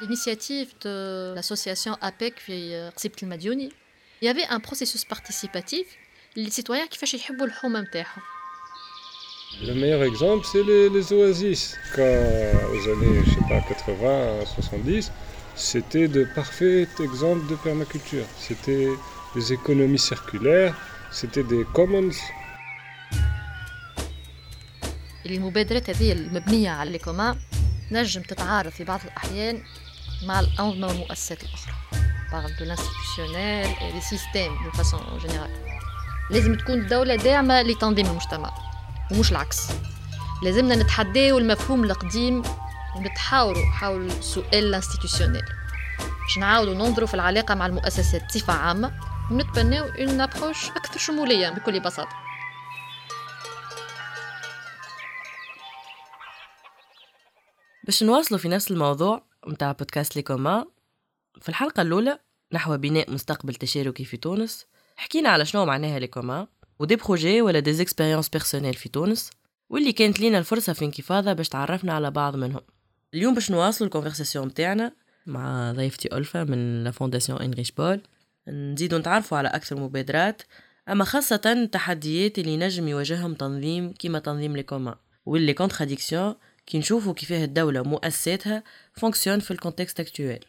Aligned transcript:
l'initiative 0.00 0.68
de 0.84 1.34
l'association 1.34 1.92
APEC 2.02 2.38
في 2.38 2.90
قصيبة 2.96 3.16
المديوني 3.22 3.70
il 4.22 4.26
y 4.26 4.28
avait 4.28 4.46
un 4.48 4.60
processus 4.60 5.04
participatif 5.04 5.86
les 6.36 6.50
citoyens 6.50 6.88
كيفاش 6.90 7.14
يحبوا 7.14 7.46
الحومة 7.46 7.80
نتاعهم 7.80 8.22
Le 9.62 9.74
meilleur 9.74 10.02
exemple, 10.02 10.44
c'est 10.50 10.64
les, 10.64 10.88
les, 10.88 11.12
oasis. 11.12 11.76
Quand, 11.94 12.02
aux 12.72 12.88
années, 12.92 13.22
je 13.24 13.30
sais 13.30 13.46
pas, 13.48 13.60
80, 13.60 14.44
70, 14.46 15.12
c'était 15.54 16.08
de 16.08 16.24
parfaits 16.34 16.88
exemples 16.98 17.46
de 17.46 17.54
permaculture. 17.54 18.26
C'était 18.36 18.88
des 19.36 19.52
économies 19.52 19.98
circulaires, 19.98 20.74
c'était 21.12 21.44
des 21.44 21.64
commons. 21.72 22.10
المبادرات 25.26 25.90
هذه 25.90 26.12
المبنية 26.12 26.70
على 26.70 26.96
الكوما 26.96 27.36
نجم 27.90 28.22
تتعارض 28.22 28.70
في 28.70 28.84
بعض 28.84 29.00
الأحيان 29.04 29.62
مع 30.23 30.39
الأنظمة 30.39 30.87
والمؤسسات 30.87 31.43
الأخرى 31.43 31.73
parle 32.31 32.55
de 32.59 32.65
l'institutionnel 32.65 33.67
et 33.81 33.91
des 33.93 34.01
systèmes 34.01 34.55
de 34.65 34.71
façon 34.77 34.99
générale. 35.19 35.49
لازم 36.29 36.55
تكون 36.55 36.79
الدولة 36.81 37.15
داعمة 37.15 37.61
لتنظيم 37.61 38.05
المجتمع 38.05 38.53
ومش 39.11 39.31
العكس 39.31 39.67
لازمنا 40.43 40.75
نتحداو 40.75 41.37
المفهوم 41.37 41.83
القديم 41.83 42.43
ونتحاوروا 42.95 43.65
حول 43.71 44.11
سؤال 44.23 44.65
ال 44.65 44.70
institutionnel 44.70 45.45
باش 46.21 46.37
نعاودوا 46.37 46.73
ننظروا 46.73 47.07
في 47.07 47.13
العلاقة 47.13 47.55
مع 47.55 47.65
المؤسسات 47.65 48.25
بصفة 48.25 48.53
عامة 48.53 48.91
ونتبناو 49.31 49.85
une 49.85 50.21
approche 50.21 50.69
أكثر 50.69 50.99
شمولية 50.99 51.49
بكل 51.49 51.79
بساطة 51.79 52.15
باش 57.83 58.03
نواصلوا 58.03 58.39
في 58.39 58.47
نفس 58.47 58.71
الموضوع 58.71 59.28
متاع 59.47 59.71
بودكاست 59.71 60.15
les 60.15 60.30
communs 60.30 60.65
في 61.41 61.49
الحلقة 61.49 61.81
الأولى 61.81 62.19
نحو 62.53 62.77
بناء 62.77 63.11
مستقبل 63.11 63.55
تشاركي 63.55 64.05
في 64.05 64.17
تونس 64.17 64.65
حكينا 64.95 65.29
على 65.29 65.45
شنو 65.45 65.65
معناها 65.65 65.99
les 65.99 66.13
communs 66.13 66.47
و 66.79 66.83
des 66.83 66.95
projets 66.95 67.41
ولا 67.41 67.59
des 67.59 67.81
expériences 67.81 68.29
personnelles 68.29 68.73
في 68.73 68.89
تونس 68.89 69.31
واللي 69.69 69.91
كانت 69.91 70.19
لينا 70.19 70.37
الفرصة 70.37 70.73
في 70.73 70.85
انكيفاضة 70.85 71.33
باش 71.33 71.49
تعرفنا 71.49 71.93
على 71.93 72.11
بعض 72.11 72.35
منهم. 72.35 72.61
اليوم 73.13 73.33
باش 73.33 73.51
نواصلوا 73.51 73.87
ال 73.87 73.92
conversation 73.92 74.45
متاعنا 74.45 74.91
مع 75.25 75.71
ضيفتي 75.71 76.17
ألفا 76.17 76.43
من 76.43 76.83
la 76.83 76.91
fondation 76.91 77.41
Heinrich 77.41 77.71
Böll 77.71 78.01
نزيدو 78.47 78.97
نتعرفوا 78.97 79.37
على 79.37 79.47
أكثر 79.47 79.75
مبادرات 79.75 80.41
أما 80.89 81.03
خاصة 81.03 81.41
التحديات 81.45 82.39
اللي 82.39 82.57
نجم 82.57 82.87
يواجههم 82.87 83.33
تنظيم 83.33 83.93
كيما 83.93 84.19
تنظيم 84.19 84.55
les 84.57 84.68
communs 84.68 84.95
و 85.25 85.32
les 85.32 85.53
contradictions 85.53 86.35
كي 86.69 86.77
نشوفوا 86.77 87.13
كيفاه 87.13 87.43
الدولة 87.43 87.81
ومؤسساتها 87.81 88.63
fonctionnent 88.93 89.39
في 89.39 89.51
ال 89.51 89.56
contexte 89.56 89.99
actuel 89.99 90.45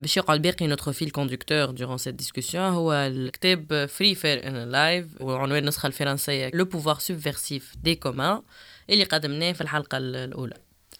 باش 0.00 0.16
يقعد 0.16 0.42
باقي 0.42 0.66
notre 0.66 0.92
fil 0.92 1.10
conducteur 1.10 1.64
durant 1.70 1.98
cette 1.98 2.14
discussion 2.14 2.64
هو 2.64 2.92
الكتاب 2.92 3.86
Free 3.86 4.14
Fair 4.14 4.48
and 4.48 4.70
Alive 4.70 5.06
وعنوان 5.20 5.58
النسخة 5.58 5.86
الفرنسية 5.86 6.50
Le 6.54 6.64
pouvoir 6.64 6.98
subversif 6.98 7.74
des 7.82 7.94
communs 7.94 8.42
اللي 8.90 9.04
قدمناه 9.04 9.52
في 9.52 9.60
الحلقة 9.60 9.98
الأولى. 9.98 10.56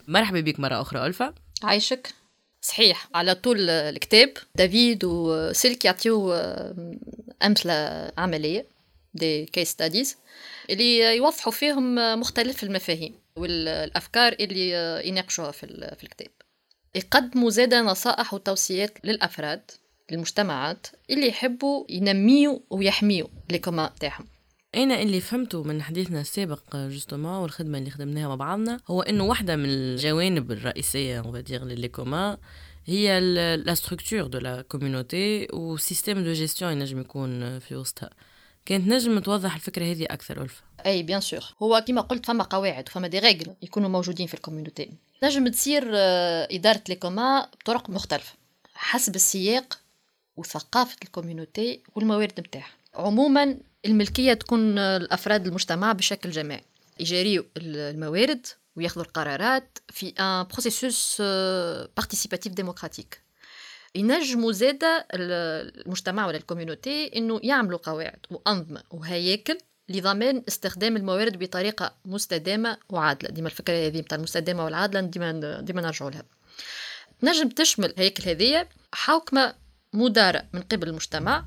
مرحبا 0.09 0.41
بك 0.41 0.61
مرة 0.61 0.81
أخرى 0.81 1.07
ألفا. 1.07 1.35
عايشك. 1.63 2.09
صحيح 2.63 3.09
على 3.15 3.35
طول 3.35 3.71
الكتاب. 3.71 4.33
دافيد 4.55 5.05
وسيلك 5.05 5.85
يعطيو 5.85 6.33
أمثلة 7.43 8.11
عملية 8.19 8.67
des 9.15 9.47
case 9.47 9.69
studies 9.69 10.17
اللي 10.71 11.17
يوضحوا 11.17 11.53
فيهم 11.53 11.95
مختلف 12.21 12.63
المفاهيم. 12.63 13.15
والأفكار 13.41 14.33
اللي 14.33 14.71
يناقشوها 15.09 15.51
في 15.51 16.05
الكتاب. 16.05 16.31
يقدموا 16.95 17.51
زادة 17.51 17.83
نصائح 17.83 18.35
وتوصيات 18.35 18.99
للأفراد 19.05 19.71
للمجتمعات 20.11 20.87
اللي 21.11 21.29
يحبوا 21.29 21.85
ينميوا 21.89 22.59
ويحميوا 22.71 23.29
les 23.51 23.63
communs 23.63 23.93
تاعهم. 24.01 24.27
أنا 24.75 25.03
اللي 25.03 25.21
فهمته 25.21 25.63
من 25.63 25.83
حديثنا 25.83 26.21
السابق 26.21 26.77
justement 26.77 27.39
والخدمة 27.39 27.79
اللي 27.79 27.91
خدمناها 27.91 28.29
مع 28.29 28.35
بعضنا 28.35 28.81
هو 28.89 29.03
إنه 29.03 29.25
واحدة 29.25 29.57
من 29.57 29.69
الجوانب 29.69 30.59
va 30.59 31.49
dire 31.49 31.63
ل 31.63 31.69
les 31.69 31.90
communs 31.90 32.39
هي 32.87 33.21
la 33.57 33.75
structure 33.75 34.27
de 34.27 34.39
la 34.39 34.63
community 34.63 35.49
و 35.53 35.62
système 35.62 36.25
de 36.25 36.33
gestion 36.33 36.73
ينجم 36.73 37.01
يكون 37.01 37.59
في 37.59 37.77
وسطها. 37.77 38.11
كانت 38.67 38.89
نجم 38.89 39.19
توضح 39.19 39.55
الفكرة 39.55 39.85
هذه 39.85 40.05
أكثر 40.05 40.43
ألفا 40.43 40.63
أي 40.87 41.03
bien 41.03 41.21
sûr 41.21 41.45
هو 41.63 41.85
كما 41.87 42.01
قلت 42.01 42.27
فما 42.27 42.45
قواعد 42.45 42.89
وفما 42.89 43.09
des 43.09 43.19
règles 43.19 43.55
يكونوا 43.63 43.89
موجودين 43.89 44.27
في 44.27 44.35
ال 44.35 44.40
community. 44.40 44.91
نجم 45.23 45.49
تصير 45.49 45.91
آه، 45.95 46.49
إدارة 46.51 46.83
les 46.89 47.07
communs 47.07 47.49
بطرق 47.61 47.91
مختلفة 47.91 48.35
حسب 48.75 49.15
السياق 49.15 49.79
وثقافة 50.37 50.97
ال 51.03 51.10
community 51.10 51.81
والموارد 51.95 52.41
متاعها. 52.41 52.73
عموما 52.95 53.57
الملكية 53.87 54.33
تكون 54.33 54.79
الأفراد 54.79 55.47
المجتمع 55.47 55.93
بشكل 55.93 56.31
جماعي. 56.31 56.65
يجاريوا 57.01 57.45
الموارد 57.57 58.47
وياخذوا 58.77 59.05
القرارات 59.05 59.79
في 59.89 60.09
un 60.09 60.43
processus 60.43 61.17
participatif 61.97 62.53
démocratique 62.53 63.21
ينجموا 63.95 64.53
زادة 64.53 65.07
المجتمع 65.15 66.27
ولا 66.27 66.37
ال 66.37 66.45
community 66.45 67.17
إنه 67.17 67.41
يعملوا 67.43 67.79
قواعد 67.83 68.19
وأنظمة 68.31 68.83
وهياكل 68.91 69.59
لضمان 69.91 70.43
استخدام 70.49 70.97
الموارد 70.97 71.39
بطريقة 71.39 71.95
مستدامة 72.05 72.79
وعادلة. 72.89 73.31
ديما 73.31 73.49
الفكرة 73.49 73.87
هذه 73.87 74.01
نتاع 74.01 74.19
المستدامة 74.19 74.65
والعادلة 74.65 75.01
ديما 75.01 75.61
ديما 75.61 75.83
نرجعوا 75.83 76.11
لها. 76.11 76.25
نجم 77.23 77.49
تشمل 77.49 77.95
هيكل 77.99 78.29
هذية 78.29 78.69
حوكمة 78.93 79.55
مدارة 79.93 80.45
من 80.53 80.63
قبل 80.63 80.89
المجتمع 80.89 81.45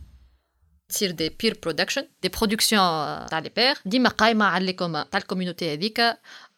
تصير 0.90 1.12
des 1.12 1.29
peer 1.29 1.59
production 1.63 2.07
des 2.24 2.29
productions 2.29 2.81
تاع 3.28 3.40
les 3.40 3.50
pairs 3.50 3.78
ديما 3.86 4.09
قايمة 4.09 4.46
على 4.46 4.66
les 4.66 4.74
communs 4.74 5.06
تاع 5.12 5.20
ال 5.19 5.25
community 5.25 5.74
هذيك 5.74 6.02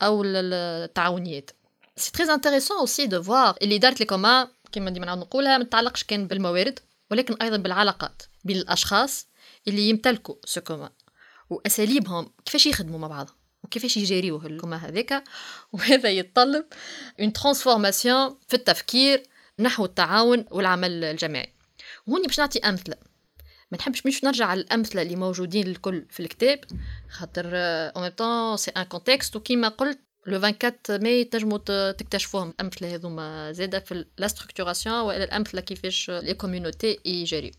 أو 0.02 0.24
التعاونيات. 0.26 1.52
c'est 1.98 2.12
très 2.12 2.34
intéressant 2.34 2.78
aussi 2.78 3.08
de 3.08 3.24
voir 3.24 3.58
اللي 3.62 3.78
دارت 3.78 4.00
les 4.00 4.06
communs 4.06 4.48
كما 4.72 4.90
ديما 4.90 5.06
نعاود 5.06 5.20
نقولها 5.20 5.58
ما 5.58 5.64
تتعلقش 5.64 6.04
كان 6.04 6.28
بالموارد 6.28 6.80
ولكن 7.12 7.34
أيضا 7.42 7.58
بالعلاقات 7.58 8.22
بين 8.44 8.58
الاشخاص 8.58 9.28
اللي 9.68 9.90
يمتلكوا 9.90 10.36
ces 10.46 10.62
communs 10.62 10.90
وأساليبهم 11.50 12.32
كيفاش 12.46 12.66
يخدموا 12.66 13.00
مع 13.00 13.08
بعضهم 13.08 13.36
وكيفاش 13.64 13.98
يجاريوه 13.98 14.46
ال 14.46 14.50
commun 14.50 14.78
هذاك 14.78 15.24
وهذا 15.74 16.10
يتطلب 16.10 16.66
une 17.20 17.34
transformation 17.34 18.38
في 18.48 18.54
التفكير 18.54 19.24
نحو 19.60 19.86
التعاون 19.86 20.46
والعمل 20.52 21.04
الجماعي. 21.04 21.54
وهوني 22.08 22.28
باش 22.28 22.40
نعطي 22.40 22.60
أمثلة. 22.60 22.96
ما 23.72 23.78
نحبش 23.78 24.06
مش 24.06 24.24
نرجع 24.24 24.46
على 24.46 24.62
الامثله 24.62 25.02
اللي 25.02 25.16
موجودين 25.16 25.68
الكل 25.68 26.06
في 26.10 26.20
الكتاب 26.20 26.60
خاطر 27.10 27.46
en 27.56 28.04
même 28.04 28.12
temps 28.12 28.58
c'est 28.58 28.72
un 28.72 28.84
contexte 28.84 29.36
وكيما 29.36 29.68
قلت 29.68 30.00
le 30.26 30.38
24 30.38 31.04
ماي 31.04 31.24
تنجموا 31.24 31.92
تكتشفوهم. 31.92 32.50
الأمثلة 32.50 32.96
هذوما 32.96 33.52
زادة 33.52 33.80
في 33.80 34.06
la 34.18 34.28
structuration 34.28 35.00
ولا 35.00 35.24
الأمثلة 35.24 35.62
كيفاش 35.62 36.10
les 36.10 36.34
community 36.34 37.00
يجري 37.06 37.52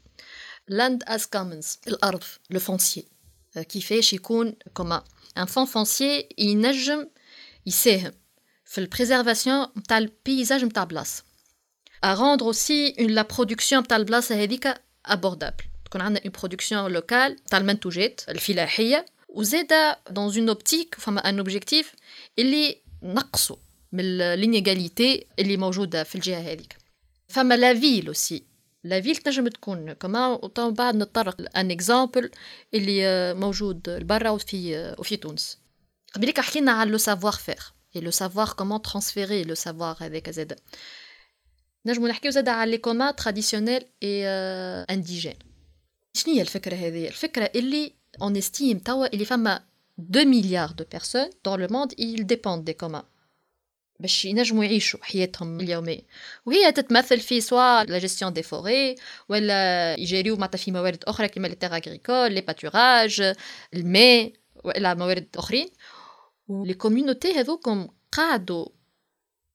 land 0.68 1.02
as 1.06 1.26
commons 1.26 1.78
الأرض 1.86 2.24
le 2.50 2.60
foncier 2.60 3.15
كيفاش 3.62 4.12
يكون 4.12 4.54
commun 4.74 5.04
un 5.38 5.44
fond 5.44 5.64
foncier 5.64 6.28
ينجم 6.38 7.08
يساهم 7.66 8.12
في 8.64 8.78
ال 8.78 8.85
préservation 8.85 9.66
نتاع 9.76 9.98
ال 9.98 10.06
paysage 10.06 10.64
نتاع 10.64 10.84
بلاصه 10.84 11.24
à 12.06 12.14
rendre 12.14 12.46
aussi 12.46 12.94
une, 12.98 13.12
la 13.12 13.24
production 13.24 13.74
نتاع 13.74 13.96
البلاصه 13.96 14.42
هذيك 14.42 14.68
abordable 15.08 15.64
تكون 15.84 16.00
عندنا 16.00 16.24
une 16.24 16.32
production 16.32 16.92
locale 16.92 17.44
تاع 17.44 17.58
المنتوجات 17.58 18.20
الفلاحيه 18.28 19.06
وزاده 19.28 19.98
dans 20.10 20.36
une 20.36 20.48
optique 20.48 20.94
فما 20.98 21.28
un 21.28 21.38
objectif 21.38 21.92
اللي 22.38 22.76
نقصوا 23.02 23.56
من 23.92 24.34
l'inégalité 24.34 25.26
اللي 25.38 25.56
موجوده 25.56 26.02
في 26.02 26.14
الجهه 26.14 26.40
هذيك 26.40 26.76
فما 27.28 27.56
la 27.56 27.74
ville 27.80 28.06
aussi 28.06 28.42
la 28.86 29.00
ville 29.00 29.16
تنجم 29.16 29.48
تكون. 29.48 29.92
commun 29.92 30.28
وتو 30.28 30.74
بعد 30.74 30.96
نتطرق 30.96 31.58
un 31.58 31.70
exemple 31.70 32.30
اللي 32.74 33.34
موجود 33.34 34.06
برا 34.06 34.30
وفي 34.30 34.94
وفي 34.98 35.16
تونس. 35.16 35.58
قبليك 36.14 36.40
حكينا 36.40 36.72
على 36.72 36.90
le 36.90 36.98
savoir-faire 36.98 37.76
et 37.96 38.00
le 38.00 38.10
savoir 38.10 38.56
comment 38.56 38.80
transférer 38.90 39.44
le 39.44 39.54
savoir 39.54 40.02
avec 40.02 40.30
زاد 40.30 40.60
نجمو 41.86 42.06
نحكيو 42.06 42.30
زاد 42.30 42.48
على 42.48 42.70
les 42.70 42.78
communs 42.78 43.10
traditionnels 43.10 43.84
et 44.02 44.26
indigènes 44.90 45.34
شنو 46.16 46.34
هي 46.34 46.40
الفكرة 46.40 46.74
هذه؟ 46.76 47.08
الفكرة 47.08 47.50
اللي 47.54 47.92
on 48.22 48.42
estime 48.42 48.82
توا 48.84 49.06
اللي 49.14 49.24
فما 49.24 49.64
2 50.00 50.28
مليار 50.28 50.70
de 50.70 50.84
personnes 50.92 51.30
dans 51.44 51.60
le 51.60 51.66
monde 51.70 51.92
ils 51.92 52.22
dépendent 52.34 52.64
des 52.64 52.72
communs 52.72 53.02
باش 54.00 54.24
ينجموا 54.24 54.64
يعيشوا 54.64 55.00
حياتهم 55.02 55.60
اليومية. 55.60 56.00
وهي 56.46 56.72
تتمثل 56.72 57.20
في 57.20 57.40
سواء 57.40 57.84
la 57.84 57.98
gestion 57.98 58.32
des 58.32 58.42
forêts 58.42 58.94
ولا 59.28 59.94
يجاريو 59.98 60.36
معناتها 60.36 60.58
في 60.58 60.70
موارد 60.72 61.04
أخرى 61.04 61.28
كما 61.28 61.48
les 61.48 61.54
terres 61.54 61.76
agricoles 61.76 62.32
les 62.32 62.40
pâturages 62.40 63.34
الماء 63.74 64.32
وإلا 64.64 64.94
موارد 64.94 65.28
أخرين. 65.36 65.68
و 66.48 66.55
les 66.55 66.74
community 66.74 67.32
هذوكم 67.32 67.88
قعدوا 68.12 68.66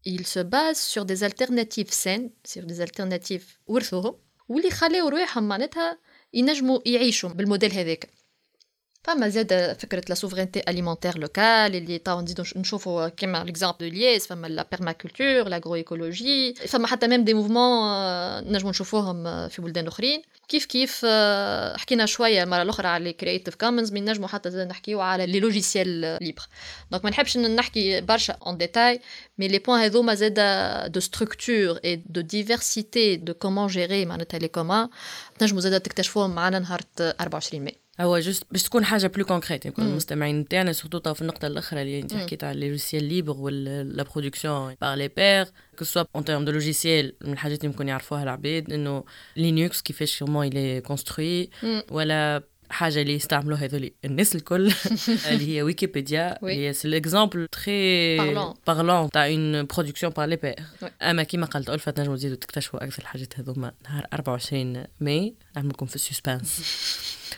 il 0.06 0.26
se 0.26 0.40
base 0.40 0.82
sur 0.94 1.06
des 1.06 1.24
alternatives 1.24 1.92
saines 1.92 2.32
sur 2.44 2.64
des 2.66 2.82
alternatives 2.82 3.58
ورثوهم 3.68 4.16
واللي 4.50 4.72
خلاو 4.72 5.08
رواحهم 5.10 5.48
معناتها 5.48 5.98
ينجموا 6.34 6.80
يعيشوا 6.86 7.30
بالموديل 7.30 7.72
هذاك. 7.74 8.21
فما 9.04 9.30
زاد 9.30 9.78
فكرة 9.80 10.04
la 10.10 10.16
souveraineté 10.16 10.62
alimentaire 10.68 11.18
locale 11.18 11.76
اللي 11.76 11.98
تاو 11.98 12.22
نزيدو 12.22 12.44
نشوفوا 12.56 13.08
كيما 13.08 13.44
l'exemple 13.44 13.78
de 13.80 13.86
les 13.86 14.28
فما 14.28 14.48
la 14.48 14.68
permaculture 14.72 15.48
l'agroécologie 15.48 16.54
فما 16.54 16.88
حتى 16.88 17.08
même 17.08 17.24
des 17.24 17.34
mouvements 17.34 18.54
نجمو 18.54 18.70
نشوفوهم 18.70 19.48
في 19.48 19.62
بلدان 19.62 19.88
اخرين 19.88 20.22
كيف 20.48 20.66
كيف 20.66 21.06
حكينا 21.76 22.06
شوية 22.06 22.44
المره 22.44 22.62
الاخرى 22.62 22.88
على 22.88 23.04
les 23.04 23.14
creative 23.14 23.56
commons 23.56 23.92
من 23.92 24.06
نجمو 24.06 24.28
حتى 24.28 24.52
زاد 24.52 24.68
نحكيو 24.68 25.02
على 25.02 25.26
les 25.26 25.40
logiciels 25.40 26.18
libres 26.22 26.44
donc 26.92 27.04
ما 27.04 27.10
نحبش 27.10 27.38
نحكي 27.38 28.02
برشا 28.02 28.34
en 28.34 28.58
détail 28.58 29.02
mais 29.38 29.48
les 29.48 29.60
points 29.60 29.80
هذوما 29.80 30.14
زاد 30.14 30.40
de 30.92 31.00
structure 31.00 31.80
et 31.86 32.02
de 32.06 32.22
diversité 32.22 33.16
de 33.16 33.34
comment 33.34 33.68
gérer 33.68 34.06
معناتها 34.06 34.38
les 34.40 34.48
communs 34.48 34.90
تنجمو 35.40 35.60
زاد 35.60 35.82
تكتشفوهم 35.82 36.36
معنا 36.36 36.60
نهار 36.60 36.82
24 37.00 37.64
ماي 37.64 37.81
هو 38.00 38.20
juste 38.20 38.44
باش 38.52 38.64
تكون 38.64 38.86
حاجة 38.86 39.08
plus 39.08 39.26
concrète 39.26 39.66
يكون 39.66 39.86
المستمعين 39.86 40.48
تاعنا 40.48 40.74
surtout 40.74 41.14
في 41.14 41.22
النقطة 41.22 41.48
الأخرى 41.48 41.82
اللي 41.82 42.00
أنت 42.00 42.14
حكيت 42.14 42.44
على 42.44 42.68
logiciels 42.68 43.04
libres 43.04 43.38
و 43.38 43.60
la 43.60 44.04
production 44.04 44.76
par 44.82 44.98
les 44.98 45.08
pairs 45.08 45.46
que 45.80 45.86
ce 45.86 45.92
soit 45.92 46.04
en 46.16 46.26
termes 46.26 46.46
de 46.46 46.52
logiciels 46.52 47.16
من 47.22 47.34
الحاجات 47.34 47.60
اللي 47.60 47.68
ممكن 47.70 47.88
يعرفوها 47.88 48.24
العباد 48.24 48.74
إنه 48.74 49.04
لينكس 49.38 49.82
كيفاش 49.82 50.20
comment 50.20 50.46
il 50.48 50.82
est 50.82 50.99
construit 50.99 51.50
ولا 51.92 52.44
حاجة 52.72 53.02
اللي 53.02 53.14
يستعملوها 53.14 53.66
هذول 53.66 53.92
الناس 54.06 54.36
الكل. 54.36 54.74
اللي 55.30 55.56
هي 55.56 55.62
ويكيبيديا 55.62 56.40
اللي 56.44 56.68
هي 56.68 56.74
c'est 56.74 56.88
l'exemple 56.88 57.48
très 57.48 58.18
parlant 58.68 59.10
تاع 59.10 59.28
une 59.28 59.66
production 59.66 60.12
par 60.12 60.26
les 60.26 60.36
pairs 60.36 60.56
أما 61.02 61.24
كيما 61.24 61.46
قالت 61.46 61.70
الفا 61.70 61.92
تنجموا 61.92 62.16
تزيدوا 62.16 62.38
تكتشفوا 62.38 62.84
أكثر 62.84 63.02
الحاجات 63.02 63.40
هذوما 63.40 63.72
نهار 63.90 64.06
24 64.14 64.84
ماي. 65.00 65.36
نعملكم 65.56 65.86
في 65.86 65.96
ال 65.96 66.03
suspense 66.03 66.62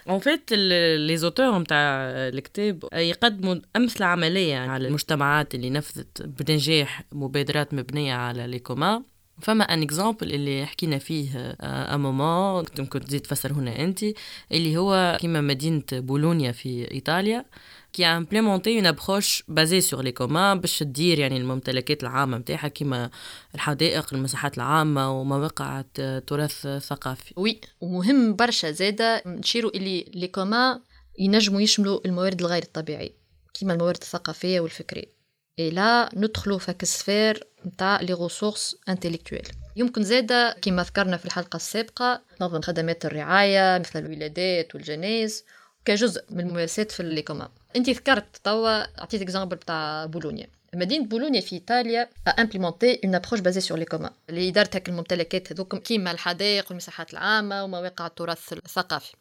en 0.10 0.20
fait 0.20 0.54
les 0.54 1.18
auteurs 1.18 1.60
نتاع 1.60 1.78
الكتاب 2.10 2.84
يقدموا 2.94 3.56
أمثلة 3.76 4.06
عملية 4.06 4.58
على 4.58 4.88
المجتمعات 4.88 5.56
اللي 5.56 5.70
نفذت 5.70 6.22
بنجاح 6.22 7.04
مبادرات 7.12 7.74
مبنية 7.74 8.14
على 8.14 8.48
les 8.48 8.60
communs 8.60 9.04
فما 9.44 9.64
un 9.64 9.82
exemple 9.82 10.34
اللي 10.34 10.66
حكينا 10.66 10.98
فيه 10.98 11.56
à 11.62 11.98
un 11.98 12.15
moment 12.15 12.66
ممكن 12.80 13.00
تزيد 13.00 13.22
تفسر 13.22 13.54
هنا 13.54 13.80
انت 13.80 14.06
اللي 14.52 14.78
هو 14.78 15.18
كيما 15.22 15.42
مدينة 15.42 15.84
بولونيا 15.92 16.52
في 16.52 16.92
إيطاليا 16.92 17.46
qui 17.94 18.13
a 18.13 18.20
implémenté 18.20 18.72
une 18.80 18.88
approche 18.88 19.44
basée 19.48 19.82
sur 19.82 20.02
les 20.02 20.14
communs 20.14 20.56
باش 20.56 20.80
تدير 20.80 21.20
يعني 21.20 21.38
الممتلكات 21.38 22.04
العامة 22.04 22.38
متاعها 22.38 22.68
كيما 22.68 23.10
الحدائق 23.56 24.14
المساحات 24.14 24.58
العامة 24.58 25.22
ومواقع 25.22 25.84
التراث 26.00 26.66
الثقافي. 26.66 27.34
Oui 27.38 27.62
ومهم 27.82 28.36
برشا 28.36 28.72
زادة 28.72 29.24
نشيروا 29.26 29.72
اللي 29.76 30.06
les 30.14 30.28
communs 30.28 30.80
ينجموا 31.20 31.62
يشملوا 31.62 32.00
الموارد 32.06 32.42
الغير 32.42 32.64
الطبيعية 32.64 33.14
كيما 33.54 33.74
الموارد 33.74 33.98
الثقافية 34.02 34.60
والفكرية. 34.60 35.13
et 35.60 35.70
là 35.70 36.10
ندخلوا 36.14 36.60
في 36.60 36.86
sphère 36.86 37.48
نتاع 37.66 38.02
les 38.02 38.14
ressources 38.14 38.76
intellectuelles 38.90 39.48
يمكن 39.76 40.04
زادة 40.04 40.56
كما 40.62 40.84
ذكرنا 40.84 41.18
في 41.18 41.26
الحلقة 41.26 41.58
السابقة 41.58 42.22
نظم 42.42 42.62
خدمات 42.62 43.06
الرعاية 43.06 43.78
مثل 43.78 44.00
الولادات 44.00 44.76
والجناز 44.76 45.44
كجزء 45.86 46.24
من 46.30 46.40
الممارسات 46.40 46.92
في 46.92 47.04
les 47.04 47.22
communs. 47.22 47.50
انت 47.76 47.90
ذكرت 47.90 48.38
توا 48.44 49.02
عطيت 49.02 49.22
exemple 49.22 49.56
بتاع 49.56 50.06
بولونيا. 50.06 50.48
مدينة 50.76 51.06
بولونيا 51.06 51.42
في 51.42 51.56
إيطاليا 51.56 52.10
implémenté 52.40 53.00
une 53.04 53.16
approche 53.16 53.40
basée 53.40 53.62
sur 53.62 53.78
les 53.78 53.86
communs 53.86 54.12
اللي 54.30 54.52
دارت 54.52 54.76
هك 54.76 54.90
الممتلكات 54.90 55.52
هذوك 55.52 55.76
كيما 55.76 56.12
الحدائق 56.12 56.66
والمساحات 56.68 57.14
العامة 57.14 57.64
ومواقع 57.64 58.08
التراث 58.08 58.54
الثقافي. 58.54 59.14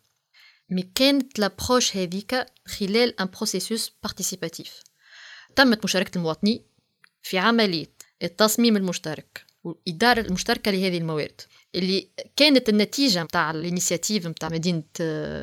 mais 0.70 0.82
كانت 0.94 1.38
l'approche 1.38 1.96
هذيك 1.96 2.46
خلال 2.66 3.20
un 3.20 3.26
processus 3.26 3.92
participatif 4.02 4.80
تمت 5.56 5.84
مشاركة 5.84 6.18
المواطنين 6.18 6.62
في 7.22 7.38
عملية 7.38 7.92
التصميم 8.22 8.76
المشترك 8.76 9.44
والإدارة 9.64 10.20
المشتركة 10.20 10.70
لهذه 10.70 10.98
الموارد 10.98 11.40
اللي 11.74 12.08
كانت 12.36 12.68
النتيجة 12.68 13.22
متاع 13.22 13.50
ال 13.50 13.57
initiative 13.57 14.26
متاع 14.26 14.48
مدينة 14.48 14.82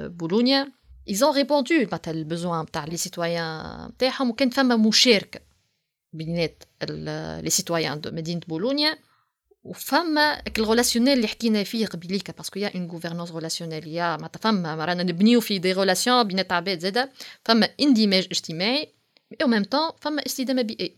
بولونيا 0.08 0.72
ils 1.10 1.24
ont 1.24 1.34
répondu 1.34 1.94
مثلا 1.94 2.14
ال 2.14 2.20
besoins 2.20 2.62
نتاع 2.62 2.86
les 2.86 2.98
citoyens 2.98 3.86
نتاعهم 3.88 4.30
وكان 4.30 4.50
فما 4.50 4.76
مشاركة 4.76 5.40
بينات 6.14 6.64
les 6.90 7.50
citoyens 7.50 8.02
de 8.02 8.12
مدينة 8.12 8.42
بولونيا 8.48 8.98
وفما 9.64 10.42
ال 10.58 10.62
relationnel 10.62 11.14
اللي 11.18 11.28
حكينا 11.28 11.64
فيه 11.64 11.86
قبيليك 11.86 12.38
parce 12.38 12.51
que 12.51 12.60
y 12.60 12.76
a 12.76 12.79
une 12.79 12.88
gouvernance 12.92 13.32
relationnelle 13.32 13.88
y 13.88 14.03
a 14.03 14.18
معناتها 14.18 14.40
فما 14.40 14.86
رانا 14.86 15.04
نبنيو 15.04 15.42
في 15.42 15.60
des 15.60 15.74
relations 15.74 16.24
بينات 16.24 16.52
عباد 16.52 16.80
زاده 16.80 17.12
فما 17.46 17.70
اندماج 17.80 18.26
اجتماعي 18.32 18.94
أو 19.42 19.48
ميم 19.48 19.64
طون 19.64 19.92
فما 20.02 20.26
استدامه 20.26 20.62
بيئيه 20.62 20.96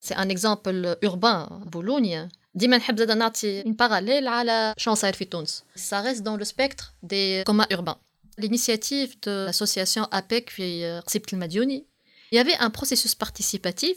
c'est 0.00 0.14
un 0.14 0.30
exemple 0.30 0.96
urbain 1.04 1.46
بولونيا 1.64 2.28
ديما 2.54 2.76
نحب 2.76 2.98
زاده 2.98 3.14
نعطي 3.14 3.62
un 3.62 3.72
parallèle 3.72 4.28
على 4.28 4.74
شنو 4.76 4.94
صاير 4.94 5.12
في 5.12 5.24
تونس 5.24 5.64
ça 5.74 6.00
reste 6.00 6.22
dans 6.22 6.38
le 6.38 6.44
spectre 6.44 6.84
des 7.02 7.44
communs 7.44 7.66
urbains 7.72 7.94
l'initiative 8.40 9.10
de 9.26 9.48
l'association 9.48 10.04
APEC 10.14 10.50
في 10.50 11.00
قصيبة 11.06 11.26
المديوني 11.32 11.86
il 12.34 12.36
y 12.36 12.40
avait 12.40 12.56
un 12.64 12.70
processus 12.70 13.14
participatif 13.14 13.96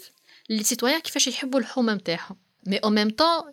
les 0.51 0.63
citoyens 0.63 1.01
كيفاش 1.03 1.27
يحبوا 1.27 1.59
الحومة 1.59 1.93
نتاعهم 1.93 2.35
mais 2.69 2.79
en 2.85 2.89
même 2.89 3.11
temps 3.11 3.45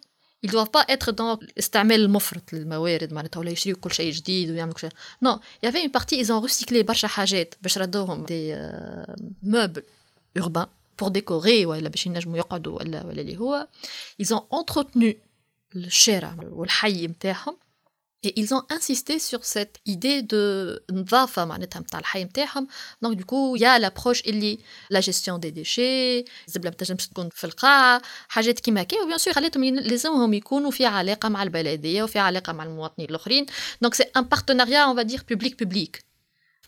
ils 0.44 0.50
doivent 0.50 0.70
pas 0.78 0.84
être 0.94 1.12
dans 1.12 1.38
الاستعمال 1.42 2.00
المفرط 2.00 2.52
للموارد 2.52 3.12
معناتها 3.12 3.40
ولا 3.40 3.50
يشريوا 3.50 3.78
كل 3.80 3.92
شيء 3.92 4.12
جديد 4.12 4.50
ويعملوا 4.50 4.74
كل 4.74 4.80
شيء. 4.80 4.90
Non 5.24 5.38
il 5.62 5.66
y 5.66 5.68
avait 5.68 5.84
une 5.84 5.90
partie 5.90 6.16
ils 6.20 6.32
ont 6.32 6.40
recyclé 6.40 6.82
برشا 6.82 7.08
حاجات 7.08 7.54
باش 7.62 7.78
ردوهم 7.78 8.26
des 8.26 8.52
euh, 8.54 9.14
meubles 9.46 9.82
urbains 10.38 10.68
pour 11.02 11.10
décorer 11.10 11.64
ولا 11.66 11.88
باش 11.88 12.06
ينجموا 12.06 12.38
يقعدوا 12.38 12.78
ولا 12.78 13.06
ولا 13.06 13.20
اللي 13.20 13.36
هو 13.38 13.68
ils 14.22 14.26
ont 14.26 14.42
entretenu 14.60 15.14
الشارع 15.76 16.36
والحي 16.50 17.06
نتاعهم 17.06 17.56
Et 18.24 18.32
ils 18.40 18.54
ont 18.54 18.64
insisté 18.70 19.18
sur 19.18 19.44
cette 19.44 19.76
idée 19.86 20.22
de 20.22 20.80
نظافة 20.90 21.44
معناتها 21.44 21.80
نتاع 21.80 21.98
الحي 22.00 22.24
نتاعهم 22.24 22.66
donc 23.02 23.16
du 23.16 23.29
coup 23.29 23.56
y 23.56 23.78
a 23.78 23.82
l'approche 23.82 24.20
اللي 24.20 24.58
la 24.90 25.00
gestion 25.00 25.40
des 25.40 25.50
déchets 25.50 26.18
الزبله 26.48 26.70
ما 26.70 26.76
تنجمش 26.76 27.06
تكون 27.08 27.28
في 27.28 27.44
القاع 27.44 28.00
حاجات 28.28 28.60
كيما 28.60 28.82
هكا 28.82 29.02
و 29.02 29.05
bien 29.05 29.18
sûr 29.18 29.34
خلاتهم 29.34 29.64
لازمهم 29.64 30.34
يكونوا 30.34 30.70
في 30.70 30.86
علاقه 30.86 31.28
مع 31.28 31.42
البلديه 31.42 32.02
وفي 32.02 32.18
علاقه 32.18 32.52
مع 32.52 32.64
المواطنين 32.64 33.10
الاخرين 33.10 33.46
donc 33.82 33.94
c'est 33.94 34.02
un 34.02 34.22
partenariat 34.22 34.78
on 34.78 34.96
va 34.96 35.05
dire 35.05 35.22
public 35.28 35.62
public 35.62 36.04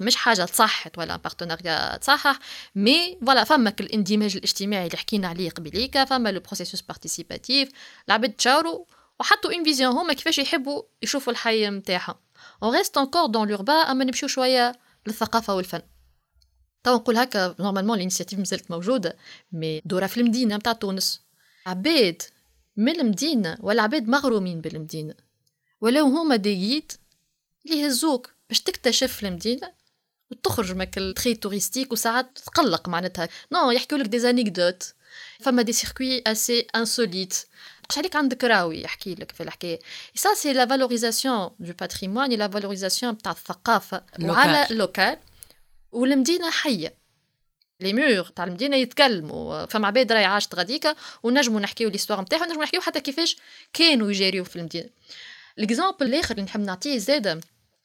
مش 0.01 0.17
حاجة 0.17 0.45
تصحت 0.45 0.99
ولا 0.99 1.17
partenariat 1.17 1.97
تصحح 1.97 2.39
mais 2.75 3.19
voilà 3.27 3.45
فما 3.45 3.73
الاندماج 3.81 4.37
الاجتماعي 4.37 4.87
اللي 4.87 4.97
حكينا 4.97 5.29
عليه 5.29 5.51
قبيليك 5.51 6.05
فما 6.05 6.29
le 6.29 6.41
processus 6.41 6.81
participatif 6.81 7.69
العباد 8.09 8.33
تشاوروا 8.33 8.85
وحطوا 9.21 9.53
une 9.53 9.65
vision 9.65 9.93
هما 9.93 10.13
كيفاش 10.13 10.39
يحبوا 10.39 10.83
يشوفوا 11.03 11.33
الحي 11.33 11.71
نتاعهم 11.71 12.15
on 12.63 12.77
reste 12.77 12.99
encore 12.99 13.27
dans 13.27 13.49
l'urbain 13.49 13.73
اما 13.73 14.05
نمشيو 14.05 14.29
شوية 14.29 14.79
للثقافة 15.07 15.55
والفن. 15.55 15.83
تو 16.85 16.95
نقول 16.95 17.17
هكا 17.17 17.55
normalement 17.61 17.97
l'initiative 17.97 18.39
مازالت 18.39 18.71
موجودة 18.71 19.17
مي 19.53 19.83
دورها 19.85 20.07
في 20.07 20.21
المدينة 20.21 20.57
نتاع 20.57 20.73
تونس. 20.73 21.23
عباد 21.67 22.23
من 22.77 23.01
المدينة 23.01 23.57
ولا 23.61 23.83
عباد 23.83 24.09
مغرومين 24.09 24.61
بالمدينة. 24.61 25.15
ولو 25.81 26.05
هما 26.05 26.37
des 26.37 26.55
guides 26.55 26.93
اللي 27.67 27.81
يهزوك 27.81 28.31
باش 28.49 28.61
تكتشف 28.61 29.25
المدينة 29.25 29.73
وتخرج 30.31 30.73
ماك 30.73 30.99
ال 30.99 31.06
très 31.06 31.35
touristique 31.35 31.93
وساعات 31.93 32.39
تقلق 32.39 32.89
معناتها. 32.89 33.29
Non 33.53 33.71
يحكوا 33.71 33.99
لك 33.99 34.07
des 34.07 34.19
anecdotes 34.19 34.95
فما 35.41 35.63
des 35.63 35.73
circuits 35.73 36.23
assez 36.27 36.67
insolites 36.77 37.35
قش 37.89 37.99
عليك 37.99 38.17
عندك 38.17 38.45
راوي 38.45 38.83
يحكي 38.83 39.15
لك 39.15 39.33
في 39.33 39.43
الحكاية. 39.43 39.79
ça 40.15 40.35
c'est 40.35 40.53
la 40.53 40.67
valorisation 40.67 41.51
du 41.59 41.73
patrimoine 41.81 42.31
la 42.31 42.49
valorisation 42.49 43.19
تاع 43.19 43.33
الثقافة. 43.33 44.03
وعلى 44.23 44.67
local 44.71 45.19
والمدينة 45.93 46.51
حية. 46.51 46.95
les 47.81 47.93
murs 47.93 48.25
تاع 48.25 48.45
المدينة 48.45 48.77
يتكلموا. 48.77 49.67
فما 49.67 49.87
عباد 49.87 50.13
راهي 50.13 50.25
عاشت 50.25 50.55
غاديكا 50.55 50.95
ونجموا 51.23 51.61
نحكيو 51.61 51.89
l'histoire 51.89 52.21
نتاعها 52.21 52.43
ونجموا 52.43 52.63
نحكيو 52.63 52.81
حتى 52.81 53.01
كيفاش 53.01 53.37
كانوا 53.73 54.11
يجاريو 54.11 54.45
في 54.45 54.57
المدينة. 54.57 54.89
l'exemple 55.57 56.07
الآخر 56.07 56.31
اللي 56.31 56.43
نحب 56.43 56.61
نعطيه 56.61 56.99
زاده 56.99 57.41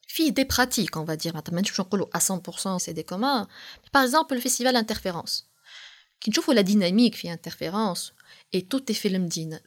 في 0.07 0.29
des 0.29 0.43
pratiques 0.43 0.97
on 0.97 1.05
va 1.05 1.15
dire 1.15 1.33
معناتها 1.33 1.53
ما 1.53 1.61
نجمش 1.61 1.79
نقولوا 1.79 2.07
100% 2.17 2.77
c'est 2.77 2.93
des 2.93 3.03
communs 3.03 3.47
par 3.93 4.03
exemple 4.03 4.35
ال 4.35 4.40
festival 4.40 4.75
Interférence 4.75 5.45
كي 6.21 6.31
نشوفوا 6.31 6.53
la 6.53 6.61
dynamique 6.61 7.15
في 7.15 7.33
Interférence 7.33 8.13
et 8.55 8.61
tout 8.61 8.91
في 8.91 9.07
المدينة 9.07 9.59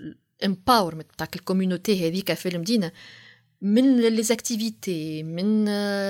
empowerment 0.44 1.06
تاع 1.18 1.28
ال 1.36 1.43
community 1.43 2.08
هذيك 2.08 2.34
في 2.34 2.48
المدينة 2.48 2.92
من 3.62 4.00
les 4.00 4.22
activités 4.22 5.22
من 5.22 5.64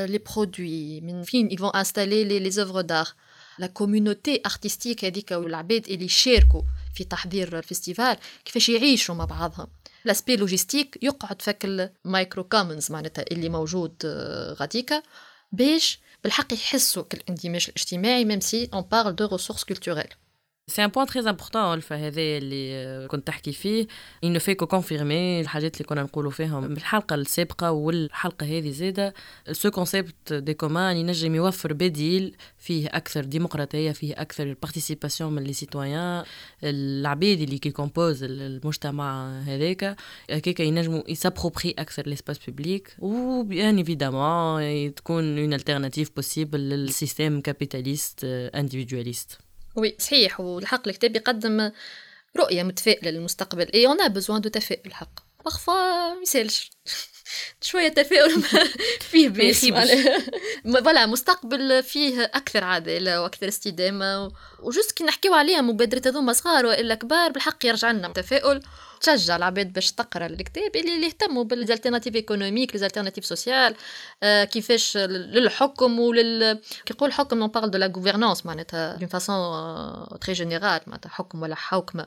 les 0.05 0.19
produits 0.19 1.01
من 1.01 1.23
فين 1.23 1.51
ils 1.51 1.61
vont 1.61 1.75
installer 1.75 2.25
les, 2.25 2.41
les 2.41 2.59
œuvres 2.59 2.83
d'art. 2.83 3.15
la 3.59 3.67
community 3.67 4.41
artistique 4.47 5.05
هذيك 5.05 5.31
والعباد 5.31 5.89
اللي 5.89 6.05
يشاركوا 6.05 6.63
في 6.95 7.05
تحضير 7.05 7.59
ال 7.59 7.65
festival 7.65 8.17
كيفاش 8.45 8.69
يعيشوا 8.69 9.15
مع 9.15 9.25
بعضهم 9.25 9.67
l'aspect 10.05 10.37
logistique 10.37 10.99
يقعد 11.03 11.43
فك 11.43 11.65
ال 11.65 11.78
micro 11.78 12.45
commons 12.45 12.93
معناتها 12.93 13.25
اللي 13.33 13.49
موجود 13.49 13.95
آه، 14.05 14.53
غاديكا 14.53 15.03
باش 15.53 16.01
بالحق 16.25 16.55
يحسوا 16.55 17.03
كالاندماج 17.03 17.67
الاجتماعي 17.69 18.25
même 18.25 18.41
si 18.41 18.69
on 18.75 18.83
parle 18.83 19.15
de 19.15 19.27
ressources 19.27 19.65
culturelles 19.65 20.09
c'est 20.67 20.85
un 20.85 20.89
point 20.89 21.07
très 21.07 21.21
important 21.31 21.75
الفا 21.75 21.97
هذا 21.97 22.21
اللي 22.21 23.09
كنت 23.09 23.27
تحكي 23.27 23.53
فيه 23.53 23.87
il 24.27 24.29
ne 24.29 24.39
fait 24.39 24.55
que 24.57 24.67
confirmer 24.67 25.41
الحاجات 25.41 25.75
اللي 25.77 25.85
كنا 25.89 26.03
نقولوا 26.03 26.31
فيهم 26.31 26.69
بالحلقة 26.75 27.15
السابقه 27.15 27.73
والحلقة 27.73 28.47
هذه 28.47 28.71
زاده 28.71 29.15
ce 29.53 29.71
concept 29.71 30.33
des 30.33 30.55
communs 30.55 30.97
ينجم 30.97 31.35
يوفر 31.35 31.73
بديل 31.73 32.37
فيه 32.59 32.89
أكثر 32.89 33.25
ديمقراطيه 33.25 33.93
فيه 33.93 34.15
أكثر 34.17 34.57
participation 34.63 35.33
من 35.33 35.43
les 35.45 35.53
citoyens 35.53 36.25
العباد 36.65 37.41
اللي 37.41 37.59
qui 37.59 37.71
composent 37.71 38.23
المجتمع 38.23 39.39
هذاك 39.41 39.97
هكاك 40.31 40.61
ينجموا 40.61 41.03
ي 41.11 41.16
s'approprier 41.16 41.75
أكثر 41.79 42.07
l'espace 42.07 42.39
public 42.39 42.97
و 42.99 43.43
bien 43.43 43.77
évidemment 43.77 44.95
تكون 44.95 45.39
une 45.39 45.55
alternative 45.55 46.11
possible 46.17 46.61
لل 46.61 46.79
système 46.79 47.41
capitaliste 47.41 48.21
individualiste 48.55 49.44
Oui 49.77 49.97
صحيح 49.99 50.41
والحق 50.41 50.89
الكتاب 50.89 51.17
يقدم 51.17 51.73
رؤية 52.37 52.63
متفائلة 52.63 53.11
للمستقبل. 53.11 53.71
et 53.75 53.87
on 53.87 54.09
a 54.09 54.13
besoin 54.13 54.41
de 54.41 54.49
تفاؤل 54.49 54.81
الحق 54.87 55.21
parfois 55.45 56.15
ميسالش 56.15 56.71
شوية 57.61 57.89
تفاؤل 57.89 58.43
فيه 59.11 59.29
puis 59.29 59.67
voilà 60.85 61.07
مستقبل 61.07 61.83
فيه 61.83 62.25
أكثر 62.25 62.65
عداله 62.65 63.23
وأكثر 63.23 63.49
استدامة. 63.49 64.33
و 64.61 64.66
juste 64.66 64.93
كي 64.93 65.05
نحكيو 65.05 65.35
عليها 65.35 65.61
مبادرة 65.61 66.03
هذوما 66.07 66.33
صغار 66.33 66.67
وإلا 66.67 66.95
كبار 66.95 67.31
بالحق 67.33 67.67
يرجع 67.67 67.91
لنا 67.91 68.09
تفاؤل. 68.09 68.63
تشجع 69.05 69.37
العباد 69.37 69.73
باش 69.73 69.93
تقرا 69.93 70.27
الكتاب 70.27 70.77
اللي 70.77 71.07
يهتموا 71.07 71.45
بال 71.45 71.55
alternatives 71.55 72.15
économiques 72.15 72.73
les 72.73 72.84
alternatives 72.84 73.27
sociales 73.27 73.77
آه 74.23 74.45
كيفاش 74.45 74.97
للحكم 74.97 76.01
ولل 76.01 76.61
كي 76.87 76.95
يقول 76.95 77.13
حكم 77.13 77.39
on 77.39 77.49
parle 77.49 77.71
de 77.71 77.79
la 77.79 77.93
gouvernance 77.97 78.47
معناتها 78.47 78.97
d'une 78.97 79.09
façon 79.09 80.19
très 80.21 80.33
générale 80.33 80.81
معناتها 80.87 81.11
حكم 81.11 81.43
ولا 81.43 81.55
حوكمه 81.55 82.07